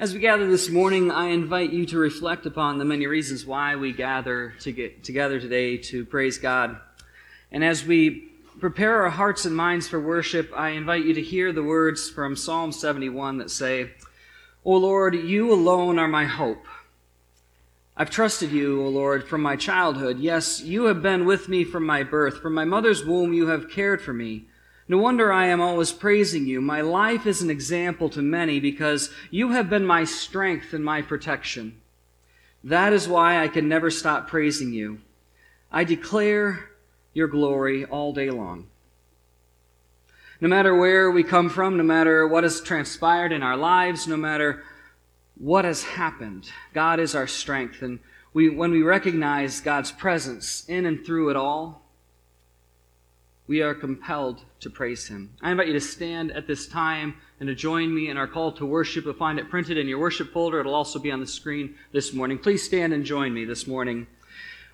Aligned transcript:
As 0.00 0.14
we 0.14 0.20
gather 0.20 0.48
this 0.48 0.70
morning, 0.70 1.10
I 1.10 1.26
invite 1.26 1.74
you 1.74 1.84
to 1.84 1.98
reflect 1.98 2.46
upon 2.46 2.78
the 2.78 2.86
many 2.86 3.06
reasons 3.06 3.44
why 3.44 3.76
we 3.76 3.92
gather 3.92 4.54
to 4.60 4.72
get 4.72 5.04
together 5.04 5.38
today 5.38 5.76
to 5.76 6.06
praise 6.06 6.38
God. 6.38 6.80
And 7.52 7.62
as 7.62 7.84
we 7.84 8.30
prepare 8.60 9.02
our 9.02 9.10
hearts 9.10 9.44
and 9.44 9.54
minds 9.54 9.88
for 9.88 10.00
worship, 10.00 10.54
I 10.56 10.70
invite 10.70 11.04
you 11.04 11.12
to 11.12 11.20
hear 11.20 11.52
the 11.52 11.62
words 11.62 12.08
from 12.08 12.34
Psalm 12.34 12.72
71 12.72 13.36
that 13.36 13.50
say, 13.50 13.90
O 14.64 14.72
Lord, 14.72 15.14
you 15.14 15.52
alone 15.52 15.98
are 15.98 16.08
my 16.08 16.24
hope. 16.24 16.64
I've 17.94 18.08
trusted 18.08 18.52
you, 18.52 18.82
O 18.82 18.88
Lord, 18.88 19.28
from 19.28 19.42
my 19.42 19.56
childhood. 19.56 20.18
Yes, 20.18 20.62
you 20.62 20.84
have 20.84 21.02
been 21.02 21.26
with 21.26 21.46
me 21.46 21.62
from 21.62 21.84
my 21.84 22.04
birth. 22.04 22.38
From 22.38 22.54
my 22.54 22.64
mother's 22.64 23.04
womb, 23.04 23.34
you 23.34 23.48
have 23.48 23.68
cared 23.68 24.00
for 24.00 24.14
me. 24.14 24.46
No 24.90 24.98
wonder 24.98 25.32
I 25.32 25.46
am 25.46 25.60
always 25.60 25.92
praising 25.92 26.46
you. 26.48 26.60
My 26.60 26.80
life 26.80 27.24
is 27.24 27.42
an 27.42 27.48
example 27.48 28.10
to 28.10 28.20
many 28.20 28.58
because 28.58 29.12
you 29.30 29.52
have 29.52 29.70
been 29.70 29.84
my 29.84 30.02
strength 30.02 30.72
and 30.72 30.84
my 30.84 31.00
protection. 31.00 31.80
That 32.64 32.92
is 32.92 33.06
why 33.06 33.40
I 33.40 33.46
can 33.46 33.68
never 33.68 33.88
stop 33.92 34.26
praising 34.26 34.72
you. 34.72 34.98
I 35.70 35.84
declare 35.84 36.70
your 37.14 37.28
glory 37.28 37.84
all 37.84 38.12
day 38.12 38.30
long. 38.30 38.66
No 40.40 40.48
matter 40.48 40.74
where 40.74 41.08
we 41.08 41.22
come 41.22 41.50
from, 41.50 41.76
no 41.76 41.84
matter 41.84 42.26
what 42.26 42.42
has 42.42 42.60
transpired 42.60 43.30
in 43.30 43.44
our 43.44 43.56
lives, 43.56 44.08
no 44.08 44.16
matter 44.16 44.64
what 45.36 45.64
has 45.64 45.84
happened, 45.84 46.50
God 46.74 46.98
is 46.98 47.14
our 47.14 47.28
strength. 47.28 47.80
And 47.82 48.00
we, 48.34 48.48
when 48.48 48.72
we 48.72 48.82
recognize 48.82 49.60
God's 49.60 49.92
presence 49.92 50.64
in 50.68 50.84
and 50.84 51.06
through 51.06 51.30
it 51.30 51.36
all, 51.36 51.80
we 53.50 53.62
are 53.62 53.74
compelled 53.74 54.44
to 54.60 54.70
praise 54.70 55.08
him. 55.08 55.28
I 55.42 55.50
invite 55.50 55.66
you 55.66 55.72
to 55.72 55.80
stand 55.80 56.30
at 56.30 56.46
this 56.46 56.68
time 56.68 57.16
and 57.40 57.48
to 57.48 57.54
join 57.56 57.92
me 57.92 58.08
in 58.08 58.16
our 58.16 58.28
call 58.28 58.52
to 58.52 58.64
worship. 58.64 59.04
You'll 59.04 59.14
find 59.14 59.40
it 59.40 59.50
printed 59.50 59.76
in 59.76 59.88
your 59.88 59.98
worship 59.98 60.32
folder. 60.32 60.60
It'll 60.60 60.72
also 60.72 61.00
be 61.00 61.10
on 61.10 61.18
the 61.18 61.26
screen 61.26 61.74
this 61.90 62.12
morning. 62.12 62.38
Please 62.38 62.62
stand 62.62 62.92
and 62.92 63.04
join 63.04 63.34
me 63.34 63.44
this 63.44 63.66
morning. 63.66 64.06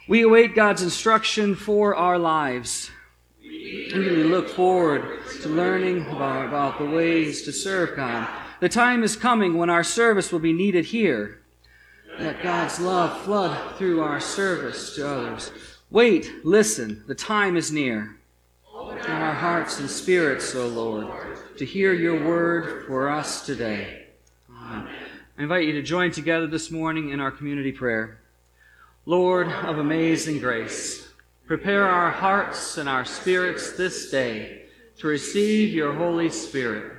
We 0.08 0.20
await 0.20 0.54
God's 0.54 0.82
instruction 0.82 1.54
for 1.54 1.96
our 1.96 2.18
lives. 2.18 2.90
We 3.40 4.24
look 4.24 4.46
forward 4.50 5.20
to 5.40 5.48
learning 5.48 6.02
about, 6.08 6.78
the 6.78 6.84
ways 6.84 7.44
to 7.44 7.52
serve 7.52 7.96
God. 7.96 8.28
The 8.60 8.68
time 8.68 9.02
is 9.02 9.16
coming 9.16 9.56
when 9.56 9.70
our 9.70 9.84
service 9.84 10.30
will 10.30 10.40
be 10.40 10.52
needed 10.52 10.84
here. 10.84 11.40
Let 12.18 12.42
God's 12.42 12.78
love 12.78 13.22
flood 13.22 13.78
through 13.78 14.02
our 14.02 14.20
service 14.20 14.94
to 14.96 15.08
others. 15.08 15.50
Wait, 15.90 16.30
listen, 16.44 17.04
the 17.06 17.14
time 17.14 17.56
is 17.56 17.72
near 17.72 18.15
in 18.90 19.10
our 19.10 19.34
hearts 19.34 19.80
and 19.80 19.90
spirits, 19.90 20.54
O 20.54 20.68
Lord, 20.68 21.06
to 21.58 21.64
hear 21.64 21.92
your 21.92 22.24
word 22.24 22.86
for 22.86 23.08
us 23.08 23.44
today. 23.44 24.06
Amen. 24.50 24.94
I 25.36 25.42
invite 25.42 25.66
you 25.66 25.72
to 25.72 25.82
join 25.82 26.12
together 26.12 26.46
this 26.46 26.70
morning 26.70 27.10
in 27.10 27.18
our 27.18 27.30
community 27.30 27.72
prayer. 27.72 28.20
Lord 29.04 29.48
of 29.48 29.78
amazing 29.78 30.38
grace, 30.38 31.08
prepare 31.46 31.88
our 31.88 32.10
hearts 32.10 32.78
and 32.78 32.88
our 32.88 33.04
spirits 33.04 33.72
this 33.72 34.10
day 34.10 34.66
to 34.98 35.08
receive 35.08 35.74
your 35.74 35.92
Holy 35.92 36.30
Spirit. 36.30 36.92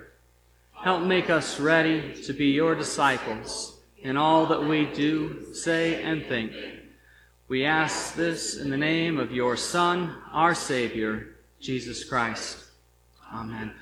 Help 0.74 1.04
make 1.04 1.30
us 1.30 1.60
ready 1.60 2.14
to 2.24 2.34
be 2.34 2.48
your 2.48 2.76
disciples 2.76 3.78
in 4.02 4.18
all 4.18 4.46
that 4.48 4.64
we 4.64 4.86
do, 4.94 5.54
say, 5.54 6.04
and 6.04 6.26
think. 6.26 6.52
We 7.48 7.64
ask 7.64 8.16
this 8.16 8.58
in 8.58 8.70
the 8.70 8.78
name 8.78 9.20
of 9.20 9.32
your 9.32 9.56
Son, 9.56 10.14
our 10.34 10.54
Savior, 10.54 11.37
Jesus 11.60 12.04
Christ. 12.04 12.64
Amen. 13.34 13.74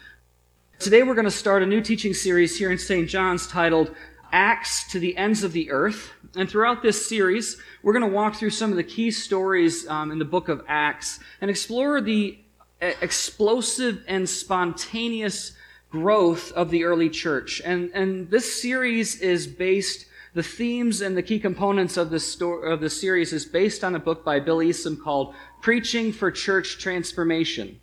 Today 0.79 1.03
we're 1.03 1.15
going 1.15 1.25
to 1.25 1.31
start 1.31 1.63
a 1.63 1.65
new 1.65 1.81
teaching 1.81 2.13
series 2.13 2.57
here 2.57 2.71
in 2.71 2.77
St. 2.77 3.07
John's 3.07 3.47
titled 3.47 3.95
Acts 4.31 4.89
to 4.91 4.99
the 4.99 5.15
Ends 5.17 5.43
of 5.43 5.51
the 5.53 5.71
Earth. 5.71 6.11
And 6.35 6.49
throughout 6.49 6.81
this 6.81 7.07
series, 7.07 7.57
we're 7.83 7.93
going 7.93 8.09
to 8.09 8.15
walk 8.15 8.35
through 8.35 8.49
some 8.49 8.71
of 8.71 8.77
the 8.77 8.83
key 8.83 9.11
stories 9.11 9.87
um, 9.87 10.11
in 10.11 10.19
the 10.19 10.25
book 10.25 10.49
of 10.49 10.63
Acts 10.67 11.19
and 11.41 11.49
explore 11.49 12.01
the 12.01 12.39
explosive 12.81 14.03
and 14.08 14.27
spontaneous 14.27 15.53
growth 15.89 16.52
of 16.53 16.71
the 16.71 16.83
early 16.83 17.09
church. 17.09 17.61
And, 17.64 17.89
and 17.93 18.30
this 18.30 18.61
series 18.61 19.21
is 19.21 19.47
based, 19.47 20.08
the 20.35 20.43
themes 20.43 20.99
and 20.99 21.15
the 21.15 21.23
key 21.23 21.39
components 21.39 21.95
of 21.95 22.09
the, 22.09 22.19
story, 22.19 22.71
of 22.71 22.81
the 22.81 22.89
series 22.89 23.31
is 23.31 23.45
based 23.45 23.85
on 23.85 23.95
a 23.95 23.99
book 23.99 24.25
by 24.25 24.37
Bill 24.37 24.57
Easum 24.57 25.01
called 25.01 25.33
preaching 25.61 26.11
for 26.11 26.29
church 26.29 26.77
transformation. 26.77 27.79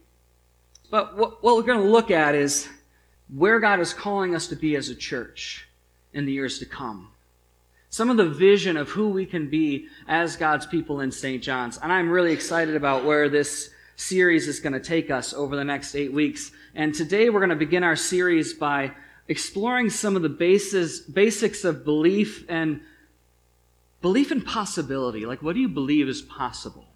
But 0.90 1.16
what, 1.16 1.42
what 1.42 1.56
we're 1.56 1.62
going 1.62 1.80
to 1.80 1.90
look 1.90 2.10
at 2.10 2.34
is 2.34 2.68
where 3.34 3.58
God 3.58 3.80
is 3.80 3.94
calling 3.94 4.34
us 4.34 4.48
to 4.48 4.56
be 4.56 4.76
as 4.76 4.90
a 4.90 4.94
church 4.94 5.66
in 6.12 6.26
the 6.26 6.32
years 6.32 6.58
to 6.58 6.66
come. 6.66 7.08
Some 7.88 8.10
of 8.10 8.18
the 8.18 8.28
vision 8.28 8.76
of 8.76 8.90
who 8.90 9.08
we 9.08 9.24
can 9.24 9.48
be 9.48 9.86
as 10.06 10.36
God's 10.36 10.66
people 10.66 11.00
in 11.00 11.10
St. 11.10 11.42
John's. 11.42 11.78
And 11.78 11.90
I'm 11.90 12.10
really 12.10 12.32
excited 12.32 12.76
about 12.76 13.06
where 13.06 13.30
this 13.30 13.70
series 13.96 14.46
is 14.46 14.60
going 14.60 14.74
to 14.74 14.80
take 14.80 15.10
us 15.10 15.32
over 15.32 15.56
the 15.56 15.64
next 15.64 15.94
eight 15.94 16.12
weeks. 16.12 16.50
And 16.74 16.94
today 16.94 17.30
we're 17.30 17.40
going 17.40 17.48
to 17.48 17.56
begin 17.56 17.82
our 17.82 17.96
series 17.96 18.52
by 18.52 18.92
exploring 19.28 19.90
some 19.90 20.16
of 20.16 20.22
the 20.22 20.28
basis, 20.28 21.00
basics 21.00 21.64
of 21.64 21.84
belief 21.84 22.44
and 22.48 22.80
belief 24.00 24.32
in 24.32 24.42
possibility. 24.42 25.24
Like, 25.24 25.42
what 25.42 25.54
do 25.54 25.60
you 25.60 25.68
believe 25.68 26.08
is 26.08 26.22
possible? 26.22 26.86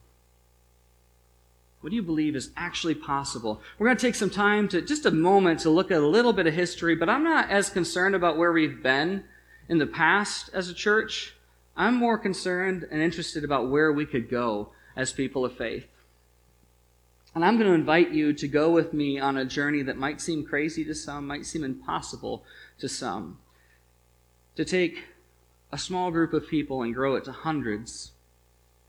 What 1.80 1.90
do 1.90 1.96
you 1.96 2.02
believe 2.02 2.34
is 2.34 2.50
actually 2.56 2.96
possible? 2.96 3.60
We're 3.78 3.86
going 3.86 3.96
to 3.96 4.02
take 4.02 4.16
some 4.16 4.30
time 4.30 4.66
to 4.68 4.82
just 4.82 5.06
a 5.06 5.10
moment 5.10 5.60
to 5.60 5.70
look 5.70 5.92
at 5.92 6.02
a 6.02 6.06
little 6.06 6.32
bit 6.32 6.48
of 6.48 6.54
history, 6.54 6.96
but 6.96 7.08
I'm 7.08 7.22
not 7.22 7.48
as 7.48 7.70
concerned 7.70 8.14
about 8.16 8.36
where 8.36 8.52
we've 8.52 8.82
been 8.82 9.22
in 9.68 9.78
the 9.78 9.86
past 9.86 10.50
as 10.52 10.68
a 10.68 10.74
church. 10.74 11.34
I'm 11.76 11.94
more 11.94 12.18
concerned 12.18 12.88
and 12.90 13.00
interested 13.00 13.44
about 13.44 13.70
where 13.70 13.92
we 13.92 14.04
could 14.04 14.28
go 14.28 14.70
as 14.96 15.12
people 15.12 15.44
of 15.44 15.56
faith. 15.56 15.86
And 17.36 17.44
I'm 17.44 17.58
going 17.58 17.68
to 17.68 17.74
invite 17.74 18.12
you 18.12 18.32
to 18.32 18.48
go 18.48 18.70
with 18.70 18.94
me 18.94 19.20
on 19.20 19.36
a 19.36 19.44
journey 19.44 19.82
that 19.82 19.98
might 19.98 20.22
seem 20.22 20.42
crazy 20.42 20.86
to 20.86 20.94
some, 20.94 21.26
might 21.26 21.44
seem 21.44 21.64
impossible 21.64 22.42
to 22.78 22.88
some. 22.88 23.36
To 24.54 24.64
take 24.64 25.04
a 25.70 25.76
small 25.76 26.10
group 26.10 26.32
of 26.32 26.48
people 26.48 26.80
and 26.80 26.94
grow 26.94 27.14
it 27.14 27.24
to 27.24 27.32
hundreds 27.32 28.12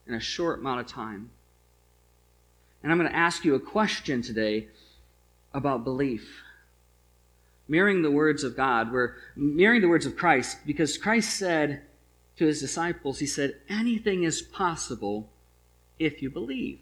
in 0.08 0.14
a 0.14 0.22
short 0.22 0.60
amount 0.60 0.80
of 0.80 0.88
time. 0.88 1.30
And 2.82 2.90
I'm 2.90 2.98
going 2.98 3.12
to 3.12 3.16
ask 3.18 3.44
you 3.44 3.54
a 3.54 3.60
question 3.60 4.22
today 4.22 4.70
about 5.54 5.84
belief. 5.84 6.42
Mirroring 7.68 8.02
the 8.02 8.12
words 8.12 8.46
of 8.46 8.56
God, 8.56 8.94
we're 8.94 9.16
mirroring 9.36 9.82
the 9.82 9.90
words 9.90 10.06
of 10.06 10.16
Christ 10.16 10.60
because 10.66 10.98
Christ 10.98 11.38
said 11.38 11.82
to 12.38 12.46
his 12.46 12.62
disciples, 12.62 13.20
He 13.20 13.28
said, 13.28 13.58
anything 13.68 14.24
is 14.24 14.42
possible 14.42 15.28
if 16.00 16.22
you 16.22 16.30
believe. 16.30 16.80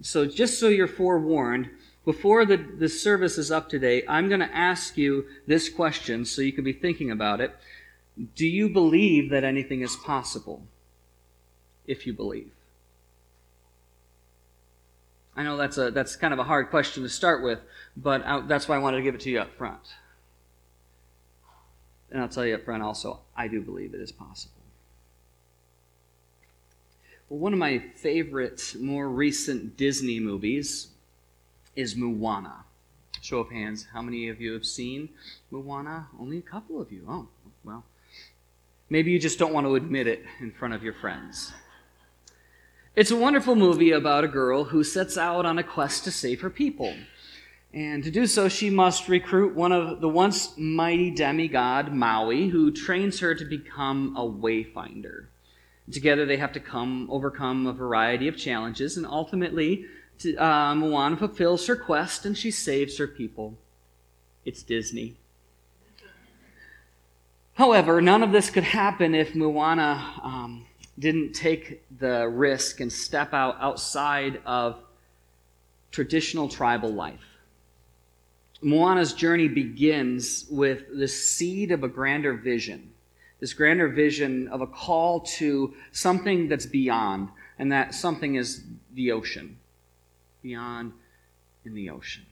So, 0.00 0.26
just 0.26 0.58
so 0.58 0.68
you're 0.68 0.86
forewarned, 0.86 1.70
before 2.04 2.44
the, 2.44 2.56
the 2.56 2.88
service 2.88 3.38
is 3.38 3.50
up 3.50 3.68
today, 3.68 4.02
I'm 4.08 4.28
going 4.28 4.40
to 4.40 4.54
ask 4.54 4.96
you 4.98 5.24
this 5.46 5.68
question 5.68 6.24
so 6.24 6.42
you 6.42 6.52
can 6.52 6.64
be 6.64 6.72
thinking 6.72 7.10
about 7.10 7.40
it. 7.40 7.54
Do 8.36 8.46
you 8.46 8.68
believe 8.68 9.30
that 9.30 9.44
anything 9.44 9.80
is 9.80 9.96
possible 9.96 10.62
if 11.86 12.06
you 12.06 12.12
believe? 12.12 12.50
I 15.36 15.42
know 15.42 15.56
that's 15.56 15.78
a 15.78 15.90
that's 15.90 16.14
kind 16.14 16.32
of 16.32 16.38
a 16.38 16.44
hard 16.44 16.70
question 16.70 17.02
to 17.02 17.08
start 17.08 17.42
with, 17.42 17.58
but 17.96 18.24
I, 18.24 18.40
that's 18.40 18.68
why 18.68 18.76
I 18.76 18.78
wanted 18.78 18.98
to 18.98 19.02
give 19.02 19.16
it 19.16 19.20
to 19.22 19.30
you 19.30 19.40
up 19.40 19.52
front. 19.56 19.94
And 22.10 22.22
I'll 22.22 22.28
tell 22.28 22.46
you 22.46 22.54
up 22.54 22.64
front 22.64 22.82
also, 22.82 23.20
I 23.36 23.48
do 23.48 23.60
believe 23.60 23.94
it 23.94 24.00
is 24.00 24.12
possible. 24.12 24.63
One 27.34 27.52
of 27.52 27.58
my 27.58 27.80
favorite, 27.96 28.76
more 28.78 29.08
recent 29.08 29.76
Disney 29.76 30.20
movies 30.20 30.90
is 31.74 31.96
Moana. 31.96 32.64
Show 33.22 33.40
of 33.40 33.50
hands, 33.50 33.88
how 33.92 34.02
many 34.02 34.28
of 34.28 34.40
you 34.40 34.52
have 34.52 34.64
seen 34.64 35.08
Moana? 35.50 36.06
Only 36.18 36.38
a 36.38 36.42
couple 36.42 36.80
of 36.80 36.92
you. 36.92 37.04
Oh, 37.08 37.26
well. 37.64 37.84
Maybe 38.88 39.10
you 39.10 39.18
just 39.18 39.36
don't 39.36 39.52
want 39.52 39.66
to 39.66 39.74
admit 39.74 40.06
it 40.06 40.24
in 40.38 40.52
front 40.52 40.74
of 40.74 40.84
your 40.84 40.92
friends. 40.92 41.52
It's 42.94 43.10
a 43.10 43.16
wonderful 43.16 43.56
movie 43.56 43.90
about 43.90 44.22
a 44.22 44.28
girl 44.28 44.62
who 44.62 44.84
sets 44.84 45.18
out 45.18 45.44
on 45.44 45.58
a 45.58 45.64
quest 45.64 46.04
to 46.04 46.12
save 46.12 46.40
her 46.40 46.50
people. 46.50 46.94
And 47.72 48.04
to 48.04 48.12
do 48.12 48.28
so, 48.28 48.48
she 48.48 48.70
must 48.70 49.08
recruit 49.08 49.56
one 49.56 49.72
of 49.72 50.00
the 50.00 50.08
once 50.08 50.56
mighty 50.56 51.10
demigod, 51.10 51.92
Maui, 51.92 52.50
who 52.50 52.70
trains 52.70 53.18
her 53.18 53.34
to 53.34 53.44
become 53.44 54.16
a 54.16 54.22
wayfinder. 54.22 55.26
Together, 55.90 56.24
they 56.24 56.38
have 56.38 56.52
to 56.52 56.60
come 56.60 57.08
overcome 57.10 57.66
a 57.66 57.72
variety 57.72 58.26
of 58.26 58.36
challenges, 58.36 58.96
and 58.96 59.06
ultimately, 59.06 59.84
to, 60.18 60.36
uh, 60.36 60.74
Moana 60.74 61.16
fulfills 61.16 61.66
her 61.66 61.76
quest 61.76 62.24
and 62.24 62.36
she 62.36 62.50
saves 62.50 62.98
her 62.98 63.06
people. 63.06 63.58
It's 64.44 64.62
Disney. 64.62 65.16
However, 67.54 68.00
none 68.00 68.22
of 68.22 68.32
this 68.32 68.50
could 68.50 68.64
happen 68.64 69.14
if 69.14 69.34
Moana 69.34 70.20
um, 70.22 70.66
didn't 70.98 71.32
take 71.34 71.82
the 71.98 72.28
risk 72.28 72.80
and 72.80 72.92
step 72.92 73.32
out 73.32 73.56
outside 73.60 74.40
of 74.44 74.78
traditional 75.90 76.48
tribal 76.48 76.92
life. 76.92 77.24
Moana's 78.60 79.12
journey 79.12 79.46
begins 79.46 80.46
with 80.50 80.84
the 80.96 81.06
seed 81.06 81.70
of 81.70 81.84
a 81.84 81.88
grander 81.88 82.32
vision. 82.32 82.93
This 83.44 83.52
grander 83.52 83.88
vision 83.88 84.48
of 84.48 84.62
a 84.62 84.66
call 84.66 85.20
to 85.36 85.74
something 85.92 86.48
that's 86.48 86.64
beyond, 86.64 87.28
and 87.58 87.70
that 87.72 87.94
something 87.94 88.36
is 88.36 88.64
the 88.94 89.12
ocean. 89.12 89.58
Beyond 90.42 90.94
in 91.66 91.74
the 91.74 91.90
ocean. 91.90 92.24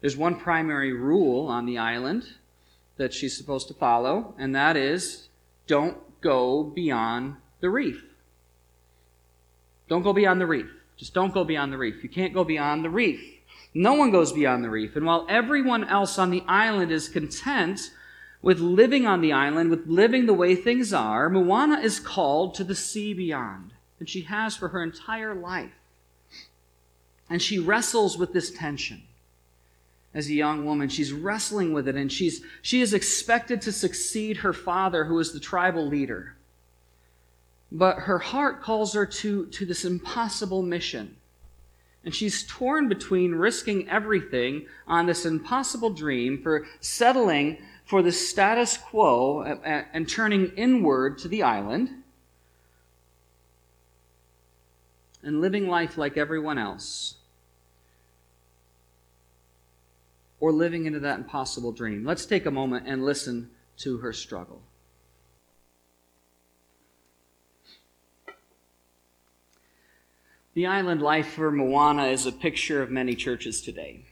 There's 0.00 0.16
one 0.16 0.36
primary 0.36 0.94
rule 0.94 1.46
on 1.46 1.66
the 1.66 1.76
island 1.76 2.24
that 2.96 3.12
she's 3.12 3.36
supposed 3.36 3.68
to 3.68 3.74
follow, 3.74 4.34
and 4.38 4.54
that 4.54 4.78
is 4.78 5.28
don't 5.66 5.98
go 6.22 6.64
beyond 6.64 7.36
the 7.60 7.68
reef. 7.68 8.02
Don't 9.90 10.04
go 10.04 10.14
beyond 10.14 10.40
the 10.40 10.46
reef. 10.46 10.70
Just 10.96 11.12
don't 11.12 11.34
go 11.34 11.44
beyond 11.44 11.70
the 11.70 11.76
reef. 11.76 12.02
You 12.02 12.08
can't 12.08 12.32
go 12.32 12.44
beyond 12.44 12.82
the 12.82 12.88
reef. 12.88 13.20
No 13.74 13.92
one 13.92 14.10
goes 14.10 14.32
beyond 14.32 14.64
the 14.64 14.70
reef. 14.70 14.96
And 14.96 15.04
while 15.04 15.26
everyone 15.28 15.84
else 15.84 16.18
on 16.18 16.30
the 16.30 16.44
island 16.48 16.90
is 16.90 17.10
content 17.10 17.90
with 18.40 18.60
living 18.60 19.06
on 19.06 19.20
the 19.20 19.32
island, 19.32 19.70
with 19.70 19.86
living 19.86 20.26
the 20.26 20.34
way 20.34 20.54
things 20.54 20.92
are, 20.92 21.28
Moana 21.28 21.80
is 21.80 21.98
called 21.98 22.54
to 22.54 22.64
the 22.64 22.74
sea 22.74 23.12
beyond. 23.12 23.72
And 23.98 24.08
she 24.08 24.22
has 24.22 24.56
for 24.56 24.68
her 24.68 24.82
entire 24.82 25.34
life. 25.34 25.72
And 27.28 27.42
she 27.42 27.58
wrestles 27.58 28.16
with 28.16 28.32
this 28.32 28.50
tension 28.50 29.02
as 30.14 30.28
a 30.28 30.34
young 30.34 30.64
woman. 30.64 30.88
She's 30.88 31.12
wrestling 31.12 31.72
with 31.72 31.88
it, 31.88 31.96
and 31.96 32.10
she's, 32.10 32.42
she 32.62 32.80
is 32.80 32.94
expected 32.94 33.60
to 33.62 33.72
succeed 33.72 34.38
her 34.38 34.52
father, 34.52 35.04
who 35.04 35.18
is 35.18 35.32
the 35.32 35.40
tribal 35.40 35.86
leader. 35.86 36.34
But 37.70 37.98
her 38.00 38.18
heart 38.18 38.62
calls 38.62 38.94
her 38.94 39.04
to, 39.04 39.46
to 39.46 39.66
this 39.66 39.84
impossible 39.84 40.62
mission. 40.62 41.16
And 42.04 42.14
she's 42.14 42.46
torn 42.46 42.88
between 42.88 43.34
risking 43.34 43.88
everything 43.88 44.66
on 44.86 45.06
this 45.06 45.26
impossible 45.26 45.90
dream 45.90 46.40
for 46.42 46.66
settling 46.80 47.58
for 47.88 48.02
the 48.02 48.12
status 48.12 48.76
quo 48.76 49.40
and, 49.64 50.06
turning 50.06 50.52
inward 50.56 51.16
to 51.16 51.26
the 51.26 51.42
island 51.42 51.88
and 55.22 55.40
living 55.40 55.66
life 55.66 55.96
like 55.96 56.18
everyone 56.18 56.58
else 56.58 57.14
or 60.38 60.52
living 60.52 60.84
into 60.84 61.00
that 61.00 61.18
impossible 61.18 61.72
dream. 61.72 62.04
Let's 62.04 62.26
take 62.26 62.44
a 62.44 62.50
moment 62.50 62.86
and 62.86 63.06
listen 63.06 63.48
to 63.78 63.96
her 63.96 64.12
struggle. 64.12 64.60
The 70.52 70.66
island 70.66 71.00
life 71.00 71.28
for 71.28 71.50
Moana 71.50 72.08
is 72.08 72.26
a 72.26 72.32
picture 72.32 72.82
of 72.82 72.90
many 72.90 73.14
churches 73.14 73.62
today. 73.62 74.04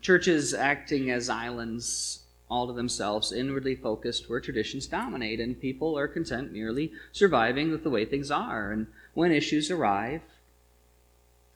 Churches 0.00 0.54
acting 0.54 1.10
as 1.10 1.28
islands 1.28 2.21
all 2.52 2.66
to 2.66 2.72
themselves, 2.74 3.32
inwardly 3.32 3.74
focused, 3.74 4.28
where 4.28 4.38
traditions 4.38 4.86
dominate, 4.86 5.40
and 5.40 5.58
people 5.58 5.98
are 5.98 6.06
content 6.06 6.52
merely 6.52 6.92
surviving 7.10 7.70
with 7.70 7.82
the 7.82 7.88
way 7.88 8.04
things 8.04 8.30
are. 8.30 8.70
And 8.70 8.88
when 9.14 9.32
issues 9.32 9.70
arrive 9.70 10.20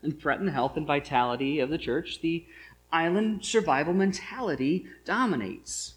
and 0.03 0.19
threaten 0.19 0.47
the 0.47 0.53
health 0.53 0.75
and 0.79 0.87
vitality 0.87 1.61
of 1.61 1.69
the 1.69 1.77
church, 1.77 2.21
the 2.23 2.47
island 2.91 3.45
survival 3.45 3.93
mentality 3.93 4.87
dominates. 5.05 5.97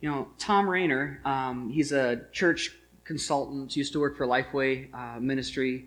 You 0.00 0.10
know, 0.10 0.28
Thom 0.38 0.68
Rainer, 0.68 1.20
um, 1.24 1.70
he's 1.70 1.92
a 1.92 2.22
church 2.32 2.74
consultant, 3.04 3.76
used 3.76 3.92
to 3.92 4.00
work 4.00 4.16
for 4.16 4.26
Lifeway 4.26 4.92
uh, 4.92 5.20
Ministry, 5.20 5.86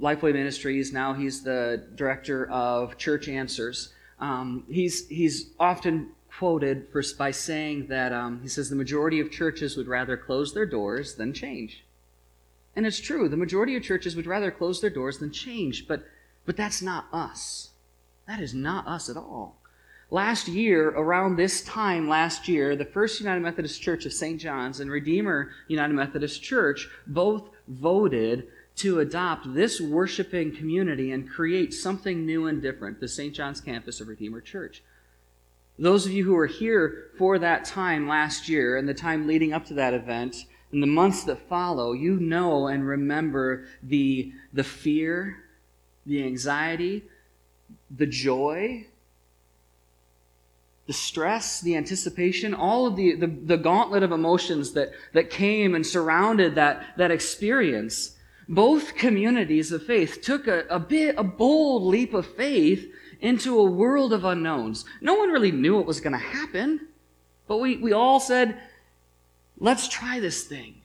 Lifeway 0.00 0.32
Ministries. 0.32 0.92
Now 0.92 1.14
he's 1.14 1.44
the 1.44 1.86
director 1.94 2.50
of 2.50 2.98
Church 2.98 3.28
Answers. 3.28 3.92
Um, 4.18 4.64
he's 4.68 5.06
he's 5.06 5.50
often 5.60 6.10
quoted 6.36 6.88
for, 6.92 7.02
by 7.16 7.30
saying 7.30 7.86
that 7.88 8.12
um, 8.12 8.40
he 8.42 8.48
says 8.48 8.70
the 8.70 8.76
majority 8.76 9.20
of 9.20 9.30
churches 9.30 9.76
would 9.76 9.88
rather 9.88 10.16
close 10.16 10.54
their 10.54 10.66
doors 10.66 11.14
than 11.14 11.32
change. 11.32 11.84
And 12.76 12.86
it's 12.86 13.00
true, 13.00 13.28
the 13.28 13.36
majority 13.36 13.76
of 13.76 13.82
churches 13.82 14.14
would 14.14 14.26
rather 14.26 14.50
close 14.50 14.80
their 14.80 14.90
doors 14.90 15.18
than 15.18 15.32
change, 15.32 15.88
but 15.88 16.04
but 16.46 16.56
that's 16.56 16.80
not 16.80 17.08
us. 17.12 17.72
That 18.26 18.40
is 18.40 18.54
not 18.54 18.86
us 18.86 19.10
at 19.10 19.18
all. 19.18 19.60
Last 20.10 20.48
year, 20.48 20.88
around 20.88 21.36
this 21.36 21.62
time 21.62 22.08
last 22.08 22.48
year, 22.48 22.74
the 22.74 22.86
First 22.86 23.20
United 23.20 23.40
Methodist 23.40 23.82
Church 23.82 24.06
of 24.06 24.14
St. 24.14 24.40
John's 24.40 24.80
and 24.80 24.90
Redeemer 24.90 25.50
United 25.68 25.92
Methodist 25.92 26.42
Church 26.42 26.88
both 27.06 27.50
voted 27.66 28.48
to 28.76 29.00
adopt 29.00 29.52
this 29.52 29.78
worshiping 29.78 30.56
community 30.56 31.12
and 31.12 31.28
create 31.28 31.74
something 31.74 32.24
new 32.24 32.46
and 32.46 32.62
different, 32.62 33.00
the 33.00 33.08
St. 33.08 33.34
John's 33.34 33.60
campus 33.60 34.00
of 34.00 34.08
Redeemer 34.08 34.40
Church. 34.40 34.82
Those 35.78 36.06
of 36.06 36.12
you 36.12 36.24
who 36.24 36.34
were 36.34 36.46
here 36.46 37.10
for 37.18 37.38
that 37.38 37.64
time 37.64 38.08
last 38.08 38.48
year 38.48 38.76
and 38.76 38.88
the 38.88 38.94
time 38.94 39.26
leading 39.26 39.52
up 39.52 39.66
to 39.66 39.74
that 39.74 39.94
event, 39.94 40.44
and 40.72 40.82
the 40.82 40.86
months 40.86 41.24
that 41.24 41.48
follow, 41.48 41.92
you 41.92 42.18
know 42.18 42.66
and 42.66 42.86
remember 42.86 43.64
the, 43.82 44.32
the 44.52 44.64
fear, 44.64 45.44
the 46.04 46.22
anxiety, 46.24 47.04
the 47.90 48.06
joy, 48.06 48.86
the 50.86 50.92
stress, 50.92 51.60
the 51.60 51.76
anticipation, 51.76 52.54
all 52.54 52.86
of 52.86 52.96
the, 52.96 53.14
the, 53.14 53.26
the, 53.26 53.56
gauntlet 53.56 54.02
of 54.02 54.10
emotions 54.10 54.72
that, 54.72 54.90
that 55.12 55.30
came 55.30 55.74
and 55.74 55.86
surrounded 55.86 56.54
that, 56.54 56.96
that 56.96 57.10
experience. 57.10 58.16
Both 58.48 58.94
communities 58.94 59.70
of 59.70 59.84
faith 59.84 60.22
took 60.22 60.48
a, 60.48 60.64
a 60.70 60.78
bit, 60.80 61.14
a 61.18 61.24
bold 61.24 61.82
leap 61.82 62.14
of 62.14 62.26
faith 62.26 62.90
into 63.20 63.58
a 63.58 63.70
world 63.70 64.12
of 64.12 64.24
unknowns. 64.24 64.84
No 65.00 65.14
one 65.14 65.30
really 65.30 65.52
knew 65.52 65.76
what 65.76 65.86
was 65.86 66.00
going 66.00 66.12
to 66.12 66.18
happen, 66.18 66.88
but 67.46 67.58
we, 67.58 67.76
we 67.76 67.92
all 67.92 68.20
said, 68.20 68.60
let's 69.58 69.88
try 69.88 70.20
this 70.20 70.44
thing. 70.44 70.82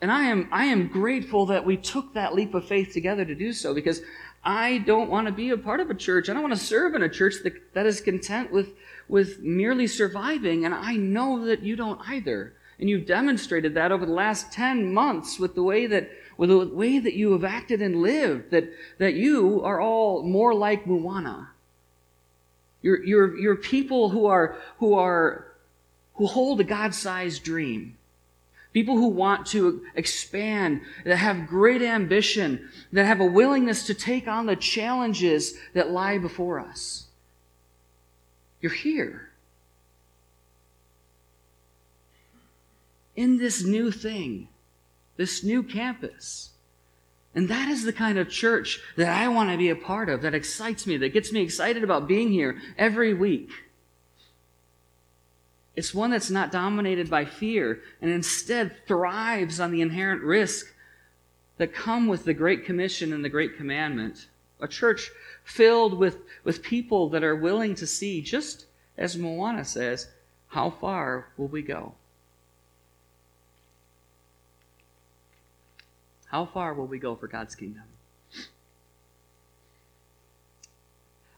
And 0.00 0.12
I 0.12 0.24
am, 0.24 0.48
I 0.52 0.66
am 0.66 0.88
grateful 0.88 1.46
that 1.46 1.64
we 1.64 1.76
took 1.76 2.12
that 2.14 2.34
leap 2.34 2.54
of 2.54 2.66
faith 2.66 2.92
together 2.92 3.24
to 3.24 3.34
do 3.34 3.52
so 3.52 3.72
because 3.74 4.02
I 4.44 4.78
don't 4.78 5.10
want 5.10 5.26
to 5.26 5.32
be 5.32 5.50
a 5.50 5.56
part 5.56 5.80
of 5.80 5.90
a 5.90 5.94
church. 5.94 6.28
I 6.28 6.34
don't 6.34 6.42
want 6.42 6.54
to 6.54 6.60
serve 6.60 6.94
in 6.94 7.02
a 7.02 7.08
church 7.08 7.36
that, 7.44 7.74
that 7.74 7.86
is 7.86 8.00
content 8.00 8.52
with, 8.52 8.74
with 9.08 9.40
merely 9.40 9.86
surviving. 9.86 10.64
And 10.64 10.74
I 10.74 10.96
know 10.96 11.46
that 11.46 11.62
you 11.62 11.76
don't 11.76 12.00
either. 12.06 12.52
And 12.78 12.90
you've 12.90 13.06
demonstrated 13.06 13.74
that 13.74 13.90
over 13.90 14.04
the 14.04 14.12
last 14.12 14.52
10 14.52 14.92
months 14.92 15.38
with 15.38 15.54
the 15.54 15.62
way 15.62 15.86
that, 15.86 16.10
with 16.36 16.50
the 16.50 16.66
way 16.66 16.98
that 16.98 17.14
you 17.14 17.32
have 17.32 17.44
acted 17.44 17.80
and 17.80 18.02
lived, 18.02 18.50
that, 18.50 18.64
that 18.98 19.14
you 19.14 19.62
are 19.62 19.80
all 19.80 20.22
more 20.22 20.54
like 20.54 20.86
Moana. 20.86 21.50
You're, 22.82 23.02
you're, 23.02 23.36
you're 23.38 23.56
people 23.56 24.10
who 24.10 24.26
are, 24.26 24.56
who 24.78 24.94
are, 24.94 25.46
who 26.14 26.26
hold 26.26 26.60
a 26.60 26.64
God-sized 26.64 27.42
dream 27.42 27.96
People 28.76 28.98
who 28.98 29.08
want 29.08 29.46
to 29.46 29.86
expand, 29.94 30.82
that 31.06 31.16
have 31.16 31.46
great 31.46 31.80
ambition, 31.80 32.68
that 32.92 33.06
have 33.06 33.20
a 33.20 33.24
willingness 33.24 33.86
to 33.86 33.94
take 33.94 34.28
on 34.28 34.44
the 34.44 34.54
challenges 34.54 35.54
that 35.72 35.92
lie 35.92 36.18
before 36.18 36.60
us. 36.60 37.06
You're 38.60 38.70
here. 38.70 39.30
In 43.14 43.38
this 43.38 43.64
new 43.64 43.90
thing, 43.90 44.48
this 45.16 45.42
new 45.42 45.62
campus. 45.62 46.50
And 47.34 47.48
that 47.48 47.68
is 47.68 47.84
the 47.84 47.92
kind 47.92 48.18
of 48.18 48.30
church 48.30 48.80
that 48.96 49.08
I 49.08 49.28
want 49.28 49.50
to 49.50 49.58
be 49.58 49.68
a 49.68 49.76
part 49.76 50.08
of, 50.08 50.22
that 50.22 50.34
excites 50.34 50.86
me, 50.86 50.96
that 50.96 51.12
gets 51.12 51.32
me 51.32 51.42
excited 51.42 51.84
about 51.84 52.08
being 52.08 52.32
here 52.32 52.58
every 52.78 53.12
week. 53.12 53.50
It's 55.74 55.94
one 55.94 56.10
that's 56.10 56.30
not 56.30 56.50
dominated 56.50 57.10
by 57.10 57.26
fear 57.26 57.82
and 58.00 58.10
instead 58.10 58.86
thrives 58.86 59.60
on 59.60 59.70
the 59.70 59.82
inherent 59.82 60.22
risk 60.22 60.72
that 61.58 61.74
come 61.74 62.06
with 62.06 62.24
the 62.24 62.32
Great 62.32 62.64
Commission 62.64 63.12
and 63.12 63.22
the 63.22 63.28
Great 63.28 63.58
Commandment. 63.58 64.28
A 64.58 64.66
church 64.66 65.10
filled 65.44 65.98
with, 65.98 66.20
with 66.44 66.62
people 66.62 67.10
that 67.10 67.22
are 67.22 67.36
willing 67.36 67.74
to 67.74 67.86
see, 67.86 68.22
just 68.22 68.64
as 68.96 69.18
Moana 69.18 69.66
says, 69.66 70.08
how 70.48 70.70
far 70.70 71.28
will 71.36 71.48
we 71.48 71.60
go? 71.60 71.94
How 76.26 76.46
far 76.46 76.74
will 76.74 76.86
we 76.86 76.98
go 76.98 77.14
for 77.14 77.28
God's 77.28 77.54
kingdom? 77.54 77.84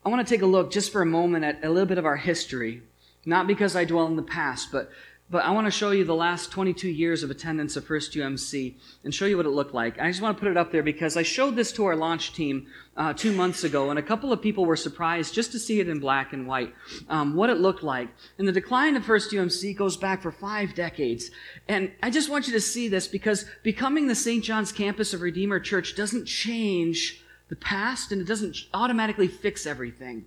I 0.05 0.09
want 0.09 0.27
to 0.27 0.35
take 0.35 0.43
a 0.43 0.47
look 0.47 0.71
just 0.71 0.91
for 0.91 1.03
a 1.03 1.07
moment 1.07 1.45
at 1.45 1.65
a 1.65 1.69
little 1.69 1.87
bit 1.87 1.99
of 1.99 2.07
our 2.07 2.17
history 2.17 2.83
not 3.29 3.47
because 3.47 3.77
I 3.77 3.85
dwell 3.85 4.07
in 4.07 4.17
the 4.17 4.23
past, 4.23 4.73
but, 4.73 4.91
but 5.31 5.45
I 5.45 5.51
want 5.51 5.67
to 5.67 5.71
show 5.71 5.91
you 5.91 6.05
the 6.05 6.15
last 6.15 6.51
22 6.51 6.89
years 6.89 7.23
of 7.23 7.31
attendance 7.31 7.77
of 7.77 7.85
First 7.85 8.13
UMC 8.13 8.77
and 9.05 9.15
show 9.15 9.27
you 9.27 9.37
what 9.37 9.45
it 9.45 9.51
looked 9.51 9.75
like. 9.75 10.01
I 10.01 10.09
just 10.09 10.23
want 10.23 10.37
to 10.37 10.41
put 10.41 10.51
it 10.51 10.57
up 10.57 10.73
there 10.73 10.83
because 10.83 11.19
I 11.19 11.23
showed 11.23 11.55
this 11.55 11.71
to 11.73 11.85
our 11.85 11.95
launch 11.95 12.33
team 12.33 12.67
uh, 12.97 13.13
two 13.13 13.33
months 13.33 13.63
ago, 13.63 13.91
and 13.91 13.99
a 13.99 14.03
couple 14.03 14.33
of 14.33 14.41
people 14.41 14.65
were 14.65 14.77
surprised 14.77 15.35
just 15.35 15.53
to 15.53 15.59
see 15.59 15.81
it 15.81 15.89
in 15.89 16.01
black 16.01 16.33
and 16.33 16.47
white, 16.47 16.75
um, 17.11 17.37
what 17.37 17.51
it 17.51 17.59
looked 17.59 17.83
like. 17.83 18.09
And 18.39 18.49
the 18.49 18.53
decline 18.53 18.97
of 18.97 19.05
First 19.05 19.31
UMC 19.31 19.77
goes 19.77 19.99
back 19.99 20.23
for 20.23 20.33
five 20.33 20.75
decades. 20.75 21.31
And 21.69 21.93
I 22.03 22.09
just 22.09 22.31
want 22.31 22.47
you 22.47 22.55
to 22.55 22.61
see 22.61 22.89
this 22.89 23.07
because 23.07 23.45
becoming 23.63 24.07
the 24.07 24.15
St. 24.15 24.43
John's 24.43 24.73
campus 24.73 25.13
of 25.13 25.21
Redeemer 25.21 25.61
Church 25.61 25.95
doesn't 25.95 26.25
change 26.25 27.23
the 27.49 27.57
past 27.57 28.13
and 28.13 28.23
it 28.23 28.27
doesn't 28.27 28.57
automatically 28.73 29.29
fix 29.29 29.67
everything. 29.67 30.25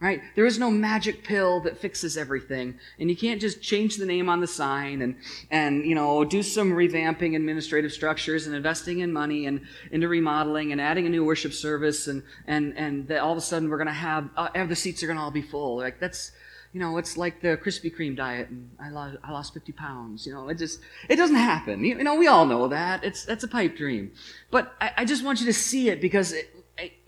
Right? 0.00 0.22
There 0.36 0.46
is 0.46 0.58
no 0.58 0.70
magic 0.70 1.24
pill 1.24 1.60
that 1.60 1.76
fixes 1.76 2.16
everything. 2.16 2.78
And 3.00 3.10
you 3.10 3.16
can't 3.16 3.40
just 3.40 3.60
change 3.60 3.96
the 3.96 4.06
name 4.06 4.28
on 4.28 4.40
the 4.40 4.46
sign 4.46 5.02
and, 5.02 5.16
and 5.50 5.84
you 5.84 5.94
know, 5.94 6.24
do 6.24 6.42
some 6.42 6.70
revamping 6.70 7.34
administrative 7.34 7.92
structures 7.92 8.46
and 8.46 8.54
investing 8.54 9.00
in 9.00 9.12
money 9.12 9.46
and 9.46 9.62
into 9.90 10.06
remodeling 10.06 10.70
and 10.70 10.80
adding 10.80 11.06
a 11.06 11.08
new 11.08 11.24
worship 11.24 11.52
service 11.52 12.06
and, 12.06 12.22
and, 12.46 12.76
and 12.76 13.08
that 13.08 13.20
all 13.20 13.32
of 13.32 13.38
a 13.38 13.40
sudden 13.40 13.68
we're 13.68 13.76
going 13.76 13.88
to 13.88 13.92
have, 13.92 14.28
uh, 14.36 14.66
the 14.66 14.76
seats 14.76 15.02
are 15.02 15.06
going 15.06 15.16
to 15.16 15.22
all 15.22 15.32
be 15.32 15.42
full. 15.42 15.78
Like 15.78 15.98
that's, 15.98 16.30
you 16.72 16.78
know, 16.78 16.96
it's 16.98 17.16
like 17.16 17.40
the 17.40 17.56
Krispy 17.56 17.92
Kreme 17.92 18.16
diet 18.16 18.50
and 18.50 18.70
I 18.80 18.90
lost, 18.90 19.16
I 19.24 19.32
lost 19.32 19.52
50 19.52 19.72
pounds. 19.72 20.26
You 20.26 20.32
know, 20.32 20.48
it 20.48 20.58
just, 20.58 20.78
it 21.08 21.16
doesn't 21.16 21.34
happen. 21.34 21.84
You, 21.84 21.96
know, 22.04 22.14
we 22.14 22.28
all 22.28 22.46
know 22.46 22.68
that. 22.68 23.02
It's, 23.02 23.24
that's 23.24 23.42
a 23.42 23.48
pipe 23.48 23.76
dream. 23.76 24.12
But 24.52 24.72
I, 24.80 24.92
I 24.98 25.04
just 25.04 25.24
want 25.24 25.40
you 25.40 25.46
to 25.46 25.52
see 25.52 25.88
it 25.88 26.00
because 26.00 26.32
it, 26.32 26.52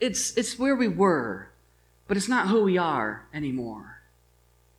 it's, 0.00 0.36
it's 0.36 0.58
where 0.58 0.74
we 0.74 0.88
were 0.88 1.50
but 2.10 2.16
it's 2.16 2.28
not 2.28 2.48
who 2.48 2.64
we 2.64 2.76
are 2.76 3.28
anymore. 3.32 4.00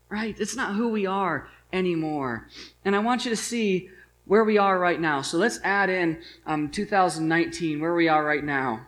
Right? 0.09 0.37
It's 0.37 0.57
not 0.57 0.75
who 0.75 0.89
we 0.89 1.05
are 1.05 1.47
anymore. 1.71 2.49
And 2.83 2.93
I 2.93 2.99
want 2.99 3.23
you 3.23 3.31
to 3.31 3.37
see 3.37 3.89
where 4.25 4.43
we 4.43 4.57
are 4.57 4.77
right 4.77 4.99
now. 4.99 5.21
So 5.21 5.37
let's 5.37 5.57
add 5.63 5.89
in 5.89 6.19
um, 6.45 6.69
2019, 6.69 7.79
where 7.79 7.95
we 7.95 8.09
are 8.09 8.25
right 8.25 8.43
now. 8.43 8.85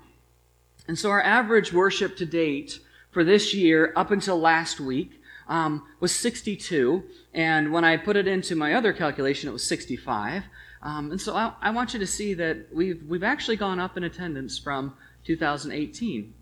And 0.89 0.99
so 0.99 1.09
our 1.09 1.21
average 1.21 1.71
worship 1.71 2.17
to 2.17 2.25
date 2.25 2.79
for 3.11 3.23
this 3.23 3.53
year, 3.53 3.93
up 3.95 4.11
until 4.11 4.37
last 4.37 4.77
week, 4.77 5.21
um, 5.47 5.87
was 6.01 6.13
62. 6.13 7.01
And 7.33 7.71
when 7.71 7.85
I 7.85 7.95
put 7.95 8.17
it 8.17 8.27
into 8.27 8.57
my 8.57 8.73
other 8.73 8.91
calculation, 8.91 9.47
it 9.47 9.53
was 9.53 9.65
65. 9.65 10.43
Um, 10.81 11.11
and 11.11 11.21
so 11.21 11.33
I, 11.33 11.53
I, 11.61 11.69
want 11.69 11.93
you 11.93 11.99
to 12.01 12.07
see 12.07 12.33
that 12.33 12.67
we've, 12.73 13.01
we've 13.07 13.23
actually 13.23 13.55
gone 13.55 13.79
up 13.79 13.95
in 13.95 14.03
attendance 14.03 14.59
from 14.59 14.97
2018. 15.23 16.33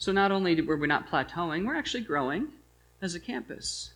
So 0.00 0.12
not 0.12 0.32
only 0.32 0.58
were 0.62 0.78
we 0.78 0.86
not 0.88 1.10
plateauing, 1.10 1.66
we're 1.66 1.76
actually 1.76 2.02
growing 2.02 2.48
as 3.02 3.14
a 3.14 3.20
campus, 3.20 3.90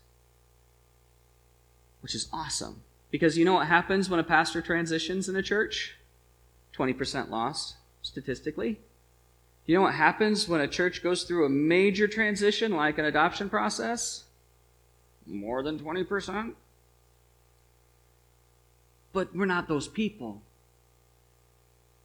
which 2.03 2.15
is 2.15 2.29
awesome. 2.31 2.83
Because 3.11 3.39
you 3.39 3.45
know 3.47 3.55
what 3.55 3.69
happens 3.69 4.11
when 4.11 4.21
a 4.21 4.25
pastor 4.25 4.61
transitions 4.61 5.31
in 5.31 5.37
a 5.37 5.43
church? 5.43 5.97
20% 6.77 7.31
loss, 7.31 7.77
statistically. 8.03 8.81
You 9.65 9.77
know 9.77 9.81
what 9.81 9.95
happens 9.95 10.47
when 10.47 10.61
a 10.61 10.69
church 10.69 11.03
goes 11.03 11.25
through 11.25 11.47
a 11.47 11.49
major 11.49 12.07
transition, 12.07 12.73
like 12.73 12.99
an 12.99 13.07
adoption 13.07 13.49
process? 13.49 14.25
More 15.27 15.63
than 15.63 15.79
20%. 15.79 16.53
But 19.15 19.35
we're 19.35 19.47
not 19.47 19.69
those 19.69 19.89
people. 19.89 20.43